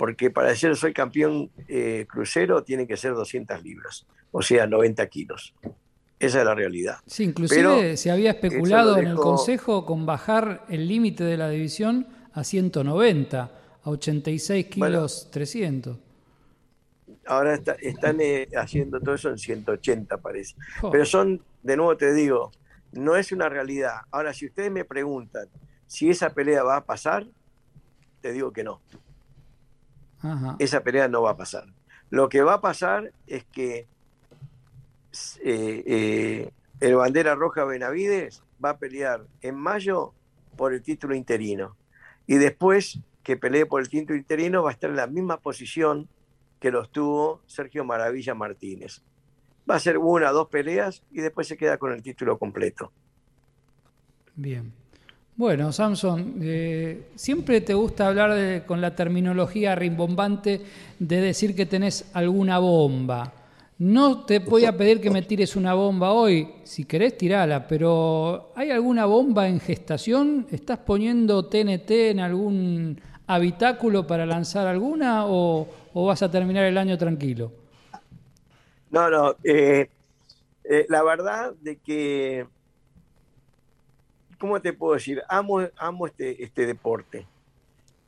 porque 0.00 0.30
para 0.30 0.48
decir 0.48 0.74
soy 0.76 0.94
campeón 0.94 1.50
eh, 1.68 2.06
crucero 2.08 2.64
tiene 2.64 2.86
que 2.86 2.96
ser 2.96 3.12
200 3.12 3.62
libras, 3.62 4.06
o 4.32 4.40
sea, 4.40 4.66
90 4.66 5.06
kilos. 5.08 5.54
Esa 6.18 6.38
es 6.38 6.44
la 6.46 6.54
realidad. 6.54 6.96
Sí, 7.04 7.24
inclusive 7.24 7.98
se 7.98 8.10
había 8.10 8.30
especulado 8.30 8.96
en 8.96 9.08
el 9.08 9.16
Consejo 9.16 9.84
con 9.84 10.06
bajar 10.06 10.64
el 10.70 10.88
límite 10.88 11.24
de 11.24 11.36
la 11.36 11.50
división 11.50 12.06
a 12.32 12.44
190, 12.44 13.42
a 13.42 13.90
86 13.90 14.66
kilos 14.68 15.28
300 15.30 15.98
ahora 17.26 17.60
están 17.80 18.20
eh, 18.22 18.48
haciendo 18.56 19.00
todo 19.00 19.14
eso 19.14 19.28
en 19.28 19.36
180 19.36 20.16
parece. 20.16 20.56
Pero 20.90 21.04
son, 21.04 21.42
de 21.62 21.76
nuevo 21.76 21.96
te 21.96 22.14
digo, 22.14 22.50
no 22.92 23.16
es 23.16 23.32
una 23.32 23.50
realidad. 23.50 23.96
Ahora, 24.10 24.32
si 24.32 24.46
ustedes 24.46 24.72
me 24.72 24.86
preguntan 24.86 25.46
si 25.86 26.08
esa 26.08 26.30
pelea 26.30 26.62
va 26.62 26.76
a 26.76 26.84
pasar, 26.86 27.26
te 28.22 28.32
digo 28.32 28.50
que 28.50 28.64
no. 28.64 28.80
Esa 30.58 30.82
pelea 30.82 31.08
no 31.08 31.22
va 31.22 31.30
a 31.30 31.36
pasar. 31.36 31.64
Lo 32.10 32.28
que 32.28 32.42
va 32.42 32.54
a 32.54 32.60
pasar 32.60 33.12
es 33.26 33.44
que 33.44 33.86
eh, 35.42 35.82
eh, 35.86 36.50
el 36.80 36.94
bandera 36.96 37.34
roja 37.34 37.64
Benavides 37.64 38.42
va 38.62 38.70
a 38.70 38.78
pelear 38.78 39.26
en 39.42 39.56
mayo 39.56 40.12
por 40.56 40.74
el 40.74 40.82
título 40.82 41.14
interino. 41.14 41.76
Y 42.26 42.36
después 42.36 43.00
que 43.22 43.36
pelee 43.36 43.66
por 43.66 43.80
el 43.80 43.88
título 43.88 44.18
interino 44.18 44.62
va 44.62 44.70
a 44.70 44.72
estar 44.72 44.90
en 44.90 44.96
la 44.96 45.06
misma 45.06 45.38
posición 45.38 46.08
que 46.58 46.70
los 46.70 46.90
tuvo 46.90 47.40
Sergio 47.46 47.84
Maravilla 47.84 48.34
Martínez. 48.34 49.02
Va 49.68 49.76
a 49.76 49.80
ser 49.80 49.98
una, 49.98 50.30
dos 50.30 50.48
peleas 50.48 51.02
y 51.10 51.20
después 51.20 51.48
se 51.48 51.56
queda 51.56 51.78
con 51.78 51.92
el 51.92 52.02
título 52.02 52.38
completo. 52.38 52.92
Bien. 54.34 54.72
Bueno, 55.40 55.72
Samson, 55.72 56.34
eh, 56.42 57.12
siempre 57.14 57.62
te 57.62 57.72
gusta 57.72 58.08
hablar 58.08 58.66
con 58.66 58.78
la 58.82 58.94
terminología 58.94 59.74
rimbombante 59.74 60.60
de 60.98 61.20
decir 61.22 61.56
que 61.56 61.64
tenés 61.64 62.10
alguna 62.12 62.58
bomba. 62.58 63.32
No 63.78 64.26
te 64.26 64.40
voy 64.40 64.66
a 64.66 64.76
pedir 64.76 65.00
que 65.00 65.08
me 65.08 65.22
tires 65.22 65.56
una 65.56 65.72
bomba 65.72 66.12
hoy, 66.12 66.46
si 66.64 66.84
querés 66.84 67.16
tirala, 67.16 67.66
pero 67.66 68.52
¿hay 68.54 68.70
alguna 68.70 69.06
bomba 69.06 69.48
en 69.48 69.60
gestación? 69.60 70.46
¿Estás 70.50 70.80
poniendo 70.80 71.46
TNT 71.46 71.90
en 72.10 72.20
algún 72.20 73.00
habitáculo 73.26 74.06
para 74.06 74.26
lanzar 74.26 74.66
alguna 74.66 75.24
o, 75.26 75.66
vas 75.94 76.22
a 76.22 76.30
terminar 76.30 76.66
el 76.66 76.76
año 76.76 76.98
tranquilo? 76.98 77.50
No, 78.90 79.08
no. 79.08 79.36
Eh, 79.42 79.88
eh, 80.64 80.84
la 80.90 81.02
verdad 81.02 81.54
de 81.62 81.76
que, 81.76 82.44
¿cómo 84.40 84.60
te 84.60 84.72
puedo 84.72 84.94
decir? 84.94 85.22
Amo, 85.28 85.60
amo 85.76 86.06
este, 86.06 86.42
este 86.42 86.66
deporte. 86.66 87.26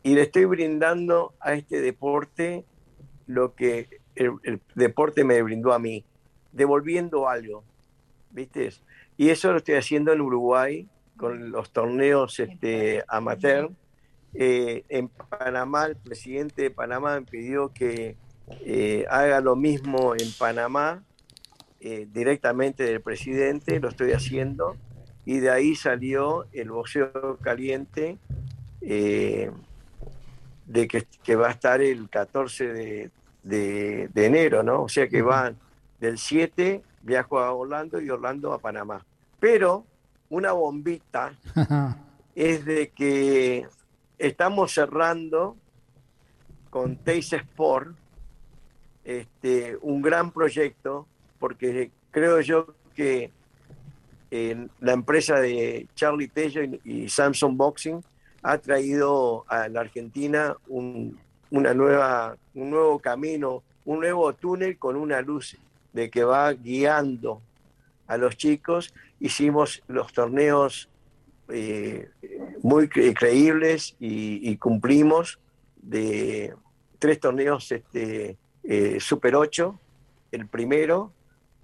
Y 0.03 0.15
le 0.15 0.23
estoy 0.23 0.47
brindando 0.47 1.35
a 1.39 1.53
este 1.53 1.81
deporte 1.81 2.65
lo 3.27 3.55
que 3.55 4.01
el, 4.17 4.61
deporte 4.75 5.25
me 5.25 5.41
brindó 5.43 5.73
a 5.73 5.79
mí, 5.79 6.05
devolviendo 6.51 7.29
algo, 7.29 7.63
¿viste? 8.31 8.71
Y 9.17 9.29
eso 9.29 9.53
lo 9.53 9.59
estoy 9.59 9.77
haciendo 9.77 10.13
en 10.13 10.23
Uruguay 10.23 10.89
con 11.17 11.53
los 11.53 11.71
torneos 11.71 12.41
este, 12.41 13.05
amateur. 13.07 13.71
Eh, 14.35 14.85
en 14.89 15.09
Panamá, 15.09 15.85
el 15.85 15.97
presidente 15.97 16.63
de 16.63 16.71
Panamá 16.71 17.21
me 17.21 17.27
pidió 17.27 17.69
que 17.73 18.17
eh, 18.65 19.05
haga 19.11 19.41
lo 19.43 19.55
mismo 19.55 20.15
en 20.15 20.33
Panamá, 20.39 21.05
eh, 21.81 22.09
directamente 22.11 22.85
del 22.85 23.03
presidente, 23.03 23.79
lo 23.81 23.91
estoy 23.91 24.13
haciendo, 24.13 24.77
y 25.25 25.39
de 25.39 25.51
ahí 25.51 25.75
salió 25.75 26.47
el 26.53 26.71
boxeo 26.71 27.39
caliente, 27.41 28.19
de 28.81 29.53
que, 31.23 31.37
va 31.37 31.49
a 31.49 31.53
estar 31.53 31.81
el 31.81 32.09
14 32.09 33.11
de, 33.43 34.11
enero, 34.15 34.63
¿no? 34.63 34.83
O 34.83 34.89
sea 34.89 35.09
que 35.09 35.23
van 35.23 35.57
del 36.01 36.19
7, 36.19 36.83
viajo 37.03 37.39
a 37.39 37.53
Orlando 37.53 38.01
y 38.01 38.11
Orlando 38.11 38.53
a 38.53 38.59
Panamá. 38.59 39.05
Pero 39.39 39.85
una 40.31 40.53
bombita 40.53 41.35
es 42.35 42.65
de 42.65 42.91
que 42.91 43.67
estamos 44.19 44.73
cerrando 44.73 45.57
con 46.71 46.97
Teis 46.97 47.33
Sport 47.33 47.95
este, 49.05 49.77
un 49.83 50.01
gran 50.01 50.31
proyecto, 50.31 51.07
porque 51.39 51.91
creo 52.11 52.41
yo 52.41 52.75
que 52.95 53.31
la 54.81 54.93
empresa 54.93 55.39
de 55.41 55.87
Charlie 55.95 56.29
Tello 56.29 56.63
y, 56.85 57.09
Samsung 57.09 57.55
Boxing 57.55 58.03
ha 58.43 58.57
traído 58.59 59.45
a 59.47 59.69
la 59.69 59.81
Argentina 59.81 60.57
un, 60.69 61.19
una 61.51 61.75
nueva, 61.75 62.37
un 62.55 62.71
nuevo 62.71 62.99
camino, 62.99 63.63
un 63.85 64.01
nuevo 64.01 64.33
túnel 64.33 64.79
con 64.79 64.97
una 64.97 65.21
luz 65.21 65.57
de 65.93 66.11
que 66.11 66.25
va 66.25 66.53
guiando 66.55 67.43
a 68.07 68.17
los 68.17 68.37
chicos. 68.37 68.95
Hicimos 69.21 69.83
los 69.87 70.13
torneos 70.15 70.89
eh, 71.49 72.09
muy 72.63 72.89
creíbles 72.89 73.97
y, 74.01 74.57
cumplimos 74.57 75.39
de 75.77 76.55
tres 76.99 77.21
torneos 77.21 77.71
este, 77.71 78.39
eh, 78.65 78.99
Super 78.99 79.37
8. 79.37 79.79
El 80.33 80.47
primero 80.47 81.13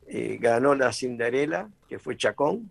eh, 0.09 0.39
ganó 0.41 0.75
la 0.75 0.93
Cinderela, 0.93 1.69
que 1.89 1.99
fue 1.99 2.17
Chacón. 2.17 2.71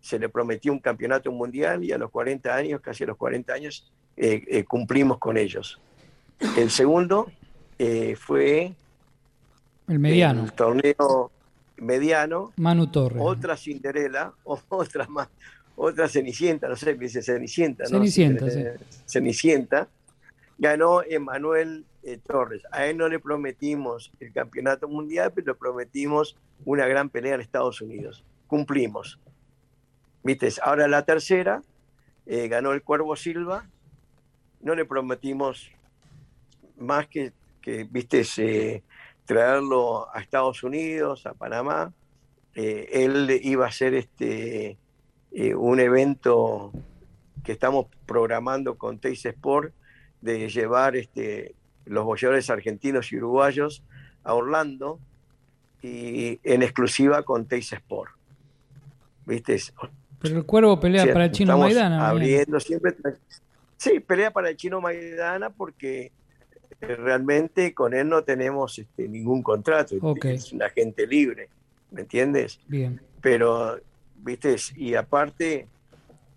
Se 0.00 0.18
le 0.18 0.28
prometió 0.28 0.72
un 0.72 0.78
campeonato 0.78 1.32
mundial 1.32 1.82
y 1.84 1.92
a 1.92 1.98
los 1.98 2.10
40 2.10 2.54
años, 2.54 2.80
casi 2.80 3.04
a 3.04 3.08
los 3.08 3.16
40 3.16 3.52
años, 3.52 3.90
cumplimos 4.68 5.18
con 5.18 5.36
ellos. 5.36 5.80
El 6.56 6.70
segundo 6.70 7.30
fue 8.16 8.72
el 9.88 9.98
mediano. 9.98 10.44
El 10.44 10.52
torneo 10.52 11.30
mediano. 11.76 12.52
Manu 12.56 12.86
Torres. 12.88 13.18
Otra 13.20 13.56
Cinderela, 13.56 14.32
otra 14.44 15.06
más, 15.08 15.28
otra 15.76 16.08
Cenicienta, 16.08 16.68
no 16.68 16.76
sé 16.76 16.94
qué 16.94 17.04
dice 17.04 17.22
Cenicienta, 17.22 17.84
¿no? 17.84 17.90
Cenicienta, 17.90 18.50
sí. 18.50 18.64
Cenicienta. 19.06 19.88
Ganó 20.58 21.02
Emanuel 21.02 21.84
eh, 22.06 22.20
Torres. 22.24 22.62
A 22.70 22.86
él 22.86 22.96
no 22.96 23.08
le 23.08 23.18
prometimos 23.18 24.12
el 24.20 24.32
campeonato 24.32 24.86
mundial, 24.86 25.32
pero 25.34 25.52
le 25.52 25.58
prometimos 25.58 26.36
una 26.64 26.86
gran 26.86 27.10
pelea 27.10 27.34
en 27.34 27.40
Estados 27.40 27.80
Unidos. 27.80 28.24
Cumplimos. 28.46 29.18
¿Viste? 30.22 30.48
Ahora 30.62 30.86
la 30.86 31.04
tercera, 31.04 31.62
eh, 32.24 32.46
ganó 32.46 32.70
el 32.70 32.84
Cuervo 32.84 33.16
Silva. 33.16 33.68
No 34.60 34.76
le 34.76 34.84
prometimos 34.84 35.72
más 36.76 37.08
que, 37.08 37.32
que 37.60 37.82
viste, 37.90 38.22
eh, 38.36 38.84
traerlo 39.24 40.08
a 40.14 40.20
Estados 40.20 40.62
Unidos, 40.62 41.26
a 41.26 41.34
Panamá. 41.34 41.92
él 42.54 43.40
iba 43.42 43.64
a 43.64 43.68
hacer 43.68 43.94
este, 43.94 44.78
un 45.56 45.80
evento 45.80 46.70
que 47.42 47.50
estamos 47.50 47.86
programando 48.06 48.78
con 48.78 49.00
Teis 49.00 49.26
Sport 49.26 49.74
de 50.20 50.48
llevar 50.48 50.94
este, 50.94 51.56
los 51.86 52.04
boxeadores 52.04 52.50
argentinos 52.50 53.12
y 53.12 53.16
uruguayos 53.16 53.82
a 54.22 54.34
Orlando 54.34 54.98
y 55.82 56.40
en 56.42 56.62
exclusiva 56.62 57.22
con 57.22 57.46
Teis 57.46 57.72
Sport. 57.72 58.12
¿Viste? 59.24 59.60
Pero 60.20 60.38
el 60.38 60.44
cuervo 60.44 60.78
pelea 60.78 61.12
para 61.12 61.26
el 61.26 61.32
chino 61.32 61.58
Maidana. 61.58 62.08
Abriendo 62.08 62.60
siempre. 62.60 62.94
Sí, 63.76 64.00
pelea 64.00 64.30
para 64.30 64.50
el 64.50 64.56
chino 64.56 64.80
Maidana 64.80 65.50
porque 65.50 66.12
realmente 66.80 67.74
con 67.74 67.94
él 67.94 68.08
no 68.08 68.22
tenemos 68.22 68.78
este, 68.78 69.08
ningún 69.08 69.42
contrato. 69.42 69.96
Es 70.22 70.52
un 70.52 70.62
agente 70.62 71.06
libre, 71.06 71.48
¿me 71.90 72.02
entiendes? 72.02 72.60
Bien. 72.66 73.00
Pero, 73.20 73.78
¿viste? 74.16 74.56
Y 74.76 74.94
aparte, 74.94 75.66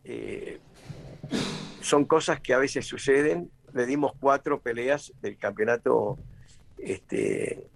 eh, 0.04 0.60
son 1.82 2.06
cosas 2.06 2.40
que 2.40 2.54
a 2.54 2.58
veces 2.58 2.86
suceden. 2.86 3.50
Le 3.74 3.86
dimos 3.86 4.14
cuatro 4.20 4.60
peleas 4.60 5.14
del 5.22 5.38
campeonato 5.38 6.18
este, 6.78 7.68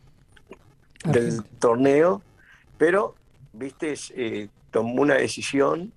del 1.05 1.43
torneo, 1.59 2.21
pero, 2.77 3.15
viste, 3.53 3.93
eh, 4.15 4.49
tomó 4.71 5.01
una 5.01 5.15
decisión 5.15 5.93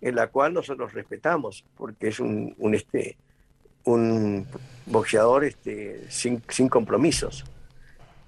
en 0.00 0.16
la 0.16 0.28
cual 0.28 0.52
nosotros 0.52 0.92
respetamos, 0.92 1.64
porque 1.76 2.08
es 2.08 2.20
un, 2.20 2.54
este, 2.74 3.16
un 3.84 4.46
boxeador 4.86 5.44
este, 5.44 6.10
sin, 6.10 6.40
compromisos. 6.68 7.44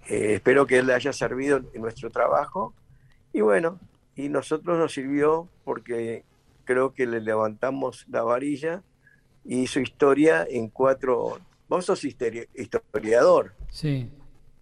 Eh, 0.09 0.35
espero 0.35 0.67
que 0.67 0.79
él 0.79 0.87
le 0.87 0.95
haya 0.95 1.13
servido 1.13 1.61
en 1.73 1.81
nuestro 1.81 2.11
trabajo 2.11 2.75
y 3.33 3.41
bueno, 3.41 3.81
y 4.15 4.29
nosotros 4.29 4.79
nos 4.79 4.93
sirvió 4.93 5.49
porque 5.65 6.25
creo 6.65 6.93
que 6.93 7.07
le 7.07 7.21
levantamos 7.21 8.07
la 8.09 8.23
varilla 8.23 8.83
y 9.45 9.61
hizo 9.61 9.81
historia 9.81 10.47
en 10.49 10.69
cuatro. 10.69 11.39
Vos 11.69 11.85
sos 11.87 12.05
historiador. 12.05 13.53
Sí. 13.71 14.09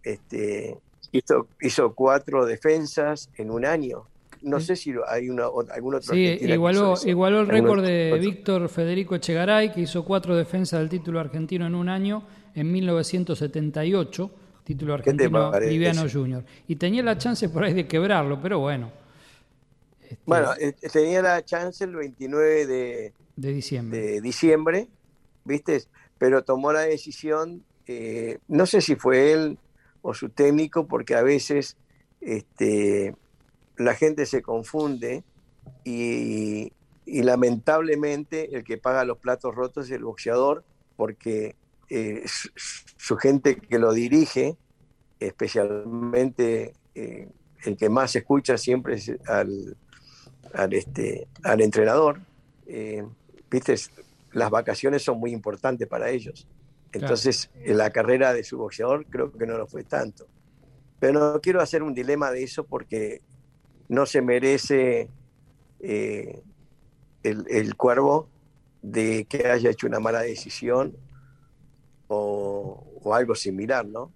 Este, 0.02 0.78
hizo, 1.12 1.48
hizo 1.60 1.94
cuatro 1.94 2.46
defensas 2.46 3.30
en 3.36 3.50
un 3.50 3.64
año. 3.64 4.06
No 4.42 4.58
sé 4.58 4.74
si 4.74 4.92
hay 5.06 5.30
una, 5.30 5.44
algún 5.72 5.94
otro. 5.94 6.14
Sí, 6.14 6.38
igualó, 6.40 6.94
igualó 7.04 7.40
el 7.40 7.46
récord 7.46 7.84
de 7.84 8.18
Víctor 8.20 8.68
Federico 8.68 9.14
Echegaray, 9.14 9.72
que 9.72 9.82
hizo 9.82 10.04
cuatro 10.04 10.34
defensas 10.36 10.80
del 10.80 10.88
título 10.88 11.20
argentino 11.20 11.64
en 11.64 11.76
un 11.76 11.88
año 11.88 12.24
en 12.54 12.72
1978, 12.72 14.30
título 14.64 14.94
argentino 14.94 15.52
Liviano 15.60 16.06
Junior. 16.12 16.44
Y 16.66 16.74
tenía 16.74 17.04
la 17.04 17.16
chance 17.16 17.48
por 17.50 17.62
ahí 17.62 17.72
de 17.72 17.86
quebrarlo, 17.86 18.40
pero 18.42 18.58
bueno. 18.58 18.90
Este, 20.02 20.18
bueno, 20.26 20.50
eh, 20.58 20.74
tenía 20.92 21.22
la 21.22 21.44
chance 21.44 21.84
el 21.84 21.94
29 21.94 22.66
de, 22.66 23.12
de 23.36 23.52
diciembre. 23.52 24.00
De 24.00 24.20
diciembre, 24.20 24.88
¿viste? 25.44 25.82
Pero 26.18 26.44
tomó 26.44 26.72
la 26.72 26.80
decisión, 26.80 27.64
eh, 27.86 28.38
no 28.48 28.66
sé 28.66 28.80
si 28.80 28.96
fue 28.96 29.32
él 29.32 29.58
o 30.02 30.14
su 30.14 30.28
técnico, 30.28 30.86
porque 30.86 31.14
a 31.14 31.22
veces 31.22 31.76
este, 32.20 33.14
la 33.76 33.94
gente 33.94 34.26
se 34.26 34.42
confunde 34.42 35.24
y, 35.84 36.72
lamentablemente 37.04 38.56
el 38.56 38.64
que 38.64 38.78
paga 38.78 39.04
los 39.04 39.18
platos 39.18 39.54
rotos 39.54 39.86
es 39.86 39.92
el 39.92 40.04
boxeador, 40.04 40.64
porque 40.96 41.56
eh, 41.90 42.22
su, 42.26 43.16
gente 43.16 43.56
que 43.56 43.78
lo 43.78 43.92
dirige, 43.92 44.56
especialmente 45.20 46.74
eh, 46.94 47.28
el 47.64 47.76
que 47.76 47.88
más 47.88 48.16
escucha 48.16 48.56
siempre 48.56 48.94
es 48.94 49.12
al, 49.26 49.76
al, 50.54 50.72
este, 50.72 51.26
al 51.42 51.60
entrenador, 51.60 52.20
viste, 53.52 53.76
las 54.32 54.50
vacaciones 54.50 55.02
son 55.02 55.20
muy 55.20 55.32
importantes 55.32 55.86
para 55.86 56.10
ellos. 56.10 56.48
Entonces, 56.92 57.50
en 57.54 57.78
la 57.78 57.90
carrera 57.90 58.32
de 58.32 58.44
su 58.44 58.58
boxeador 58.58 59.06
creo 59.06 59.32
que 59.32 59.46
no 59.46 59.56
lo 59.56 59.66
fue 59.66 59.84
tanto. 59.84 60.26
Pero 60.98 61.18
no 61.18 61.40
quiero 61.40 61.60
hacer 61.60 61.82
un 61.82 61.94
dilema 61.94 62.30
de 62.30 62.42
eso 62.42 62.64
porque 62.64 63.20
no 63.88 64.06
se 64.06 64.22
merece 64.22 65.08
eh, 65.80 66.42
el, 67.22 67.76
cuervo 67.76 68.28
de 68.82 69.26
que 69.28 69.46
haya 69.48 69.70
hecho 69.70 69.86
una 69.86 70.00
mala 70.00 70.20
decisión 70.20 70.96
o, 72.08 72.84
algo 73.12 73.34
similar, 73.34 73.86
¿no? 73.86 74.12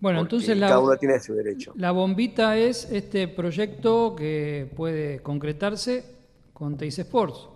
Bueno, 0.00 0.20
entonces 0.20 0.56
la, 0.56 0.68
cada 0.68 0.80
uno 0.80 0.96
tiene 0.96 1.18
su 1.20 1.34
derecho. 1.34 1.72
La 1.76 1.92
bombita 1.92 2.56
es 2.56 2.90
este 2.90 3.28
proyecto 3.28 4.14
que 4.16 4.70
puede 4.76 5.20
concretarse 5.20 6.04
con 6.52 6.76
Teis 6.76 6.98
Sports. 6.98 7.48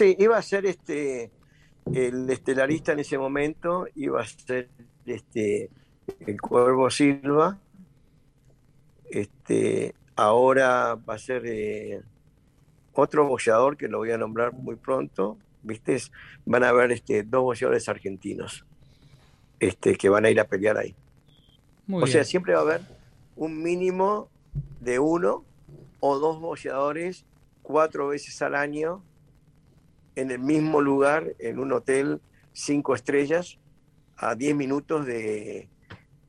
Sí, 0.00 0.16
iba 0.18 0.38
a 0.38 0.40
ser 0.40 0.64
este 0.64 1.30
el 1.92 2.30
estelarista 2.30 2.92
en 2.92 3.00
ese 3.00 3.18
momento, 3.18 3.86
iba 3.96 4.22
a 4.22 4.24
ser 4.24 4.70
este 5.04 5.68
el 6.20 6.40
Cuervo 6.40 6.88
Silva. 6.88 7.58
Este, 9.10 9.94
ahora 10.16 10.94
va 10.94 11.16
a 11.16 11.18
ser 11.18 11.42
eh, 11.44 12.00
otro 12.94 13.28
boxeador 13.28 13.76
que 13.76 13.88
lo 13.88 13.98
voy 13.98 14.10
a 14.10 14.16
nombrar 14.16 14.54
muy 14.54 14.76
pronto. 14.76 15.36
¿Viste? 15.62 15.98
Van 16.46 16.64
a 16.64 16.70
haber 16.70 16.92
este, 16.92 17.22
dos 17.22 17.42
boxeadores 17.42 17.86
argentinos 17.90 18.64
este, 19.58 19.96
que 19.96 20.08
van 20.08 20.24
a 20.24 20.30
ir 20.30 20.40
a 20.40 20.44
pelear 20.44 20.78
ahí. 20.78 20.94
o 21.92 22.06
sea, 22.06 22.24
siempre 22.24 22.54
va 22.54 22.60
a 22.60 22.62
haber 22.62 22.80
un 23.36 23.62
mínimo 23.62 24.30
de 24.80 24.98
uno 24.98 25.44
o 26.00 26.18
dos 26.18 26.40
boxeadores 26.40 27.26
cuatro 27.62 28.08
veces 28.08 28.40
al 28.40 28.54
año 28.54 29.02
en 30.16 30.30
el 30.30 30.38
mismo 30.38 30.80
lugar, 30.80 31.34
en 31.38 31.58
un 31.58 31.72
hotel 31.72 32.20
cinco 32.52 32.94
estrellas, 32.94 33.58
a 34.16 34.34
10 34.34 34.54
minutos 34.54 35.06
de, 35.06 35.68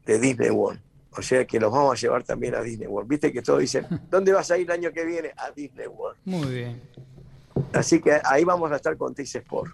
Disney 0.05 0.49
World. 0.49 0.79
O 1.17 1.21
sea 1.21 1.45
que 1.45 1.59
los 1.59 1.71
vamos 1.71 1.93
a 1.93 1.95
llevar 1.95 2.23
también 2.23 2.55
a 2.55 2.61
Disney 2.61 2.87
World. 2.87 3.09
Viste 3.09 3.31
que 3.31 3.41
todos 3.41 3.59
dicen, 3.59 3.85
¿dónde 4.09 4.31
vas 4.31 4.49
a 4.51 4.57
ir 4.57 4.63
el 4.63 4.71
año 4.71 4.91
que 4.91 5.05
viene? 5.05 5.31
A 5.37 5.51
Disney 5.51 5.87
World. 5.87 6.17
Muy 6.25 6.47
bien. 6.47 6.81
Así 7.73 8.01
que 8.01 8.19
ahí 8.23 8.43
vamos 8.43 8.71
a 8.71 8.77
estar 8.77 8.95
con 8.97 9.13
Tix 9.13 9.35
Sport. 9.35 9.73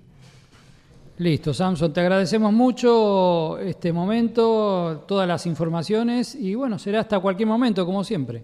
Listo, 1.19 1.51
Samson, 1.51 1.91
te 1.91 1.99
agradecemos 1.99 2.53
mucho 2.53 3.57
este 3.57 3.91
momento, 3.91 5.03
todas 5.07 5.27
las 5.27 5.47
informaciones 5.47 6.35
y 6.35 6.53
bueno, 6.53 6.77
será 6.77 6.99
hasta 6.99 7.19
cualquier 7.19 7.47
momento, 7.47 7.83
como 7.87 8.03
siempre. 8.03 8.43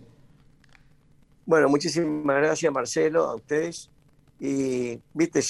Bueno, 1.45 1.69
muchísimas 1.69 2.37
gracias 2.37 2.73
Marcelo, 2.73 3.25
a 3.25 3.35
ustedes 3.35 3.91
y, 4.45 4.99
viste, 5.13 5.41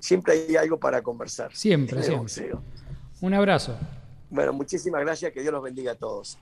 siempre 0.00 0.32
hay 0.32 0.56
algo 0.56 0.76
para 0.76 1.00
conversar. 1.00 1.54
Siempre, 1.54 2.02
siempre. 2.02 2.50
Un 3.20 3.32
abrazo. 3.32 3.78
Bueno, 4.28 4.52
muchísimas 4.52 5.00
gracias, 5.02 5.32
que 5.32 5.40
Dios 5.40 5.52
los 5.52 5.62
bendiga 5.62 5.92
a 5.92 5.94
todos. 5.94 6.36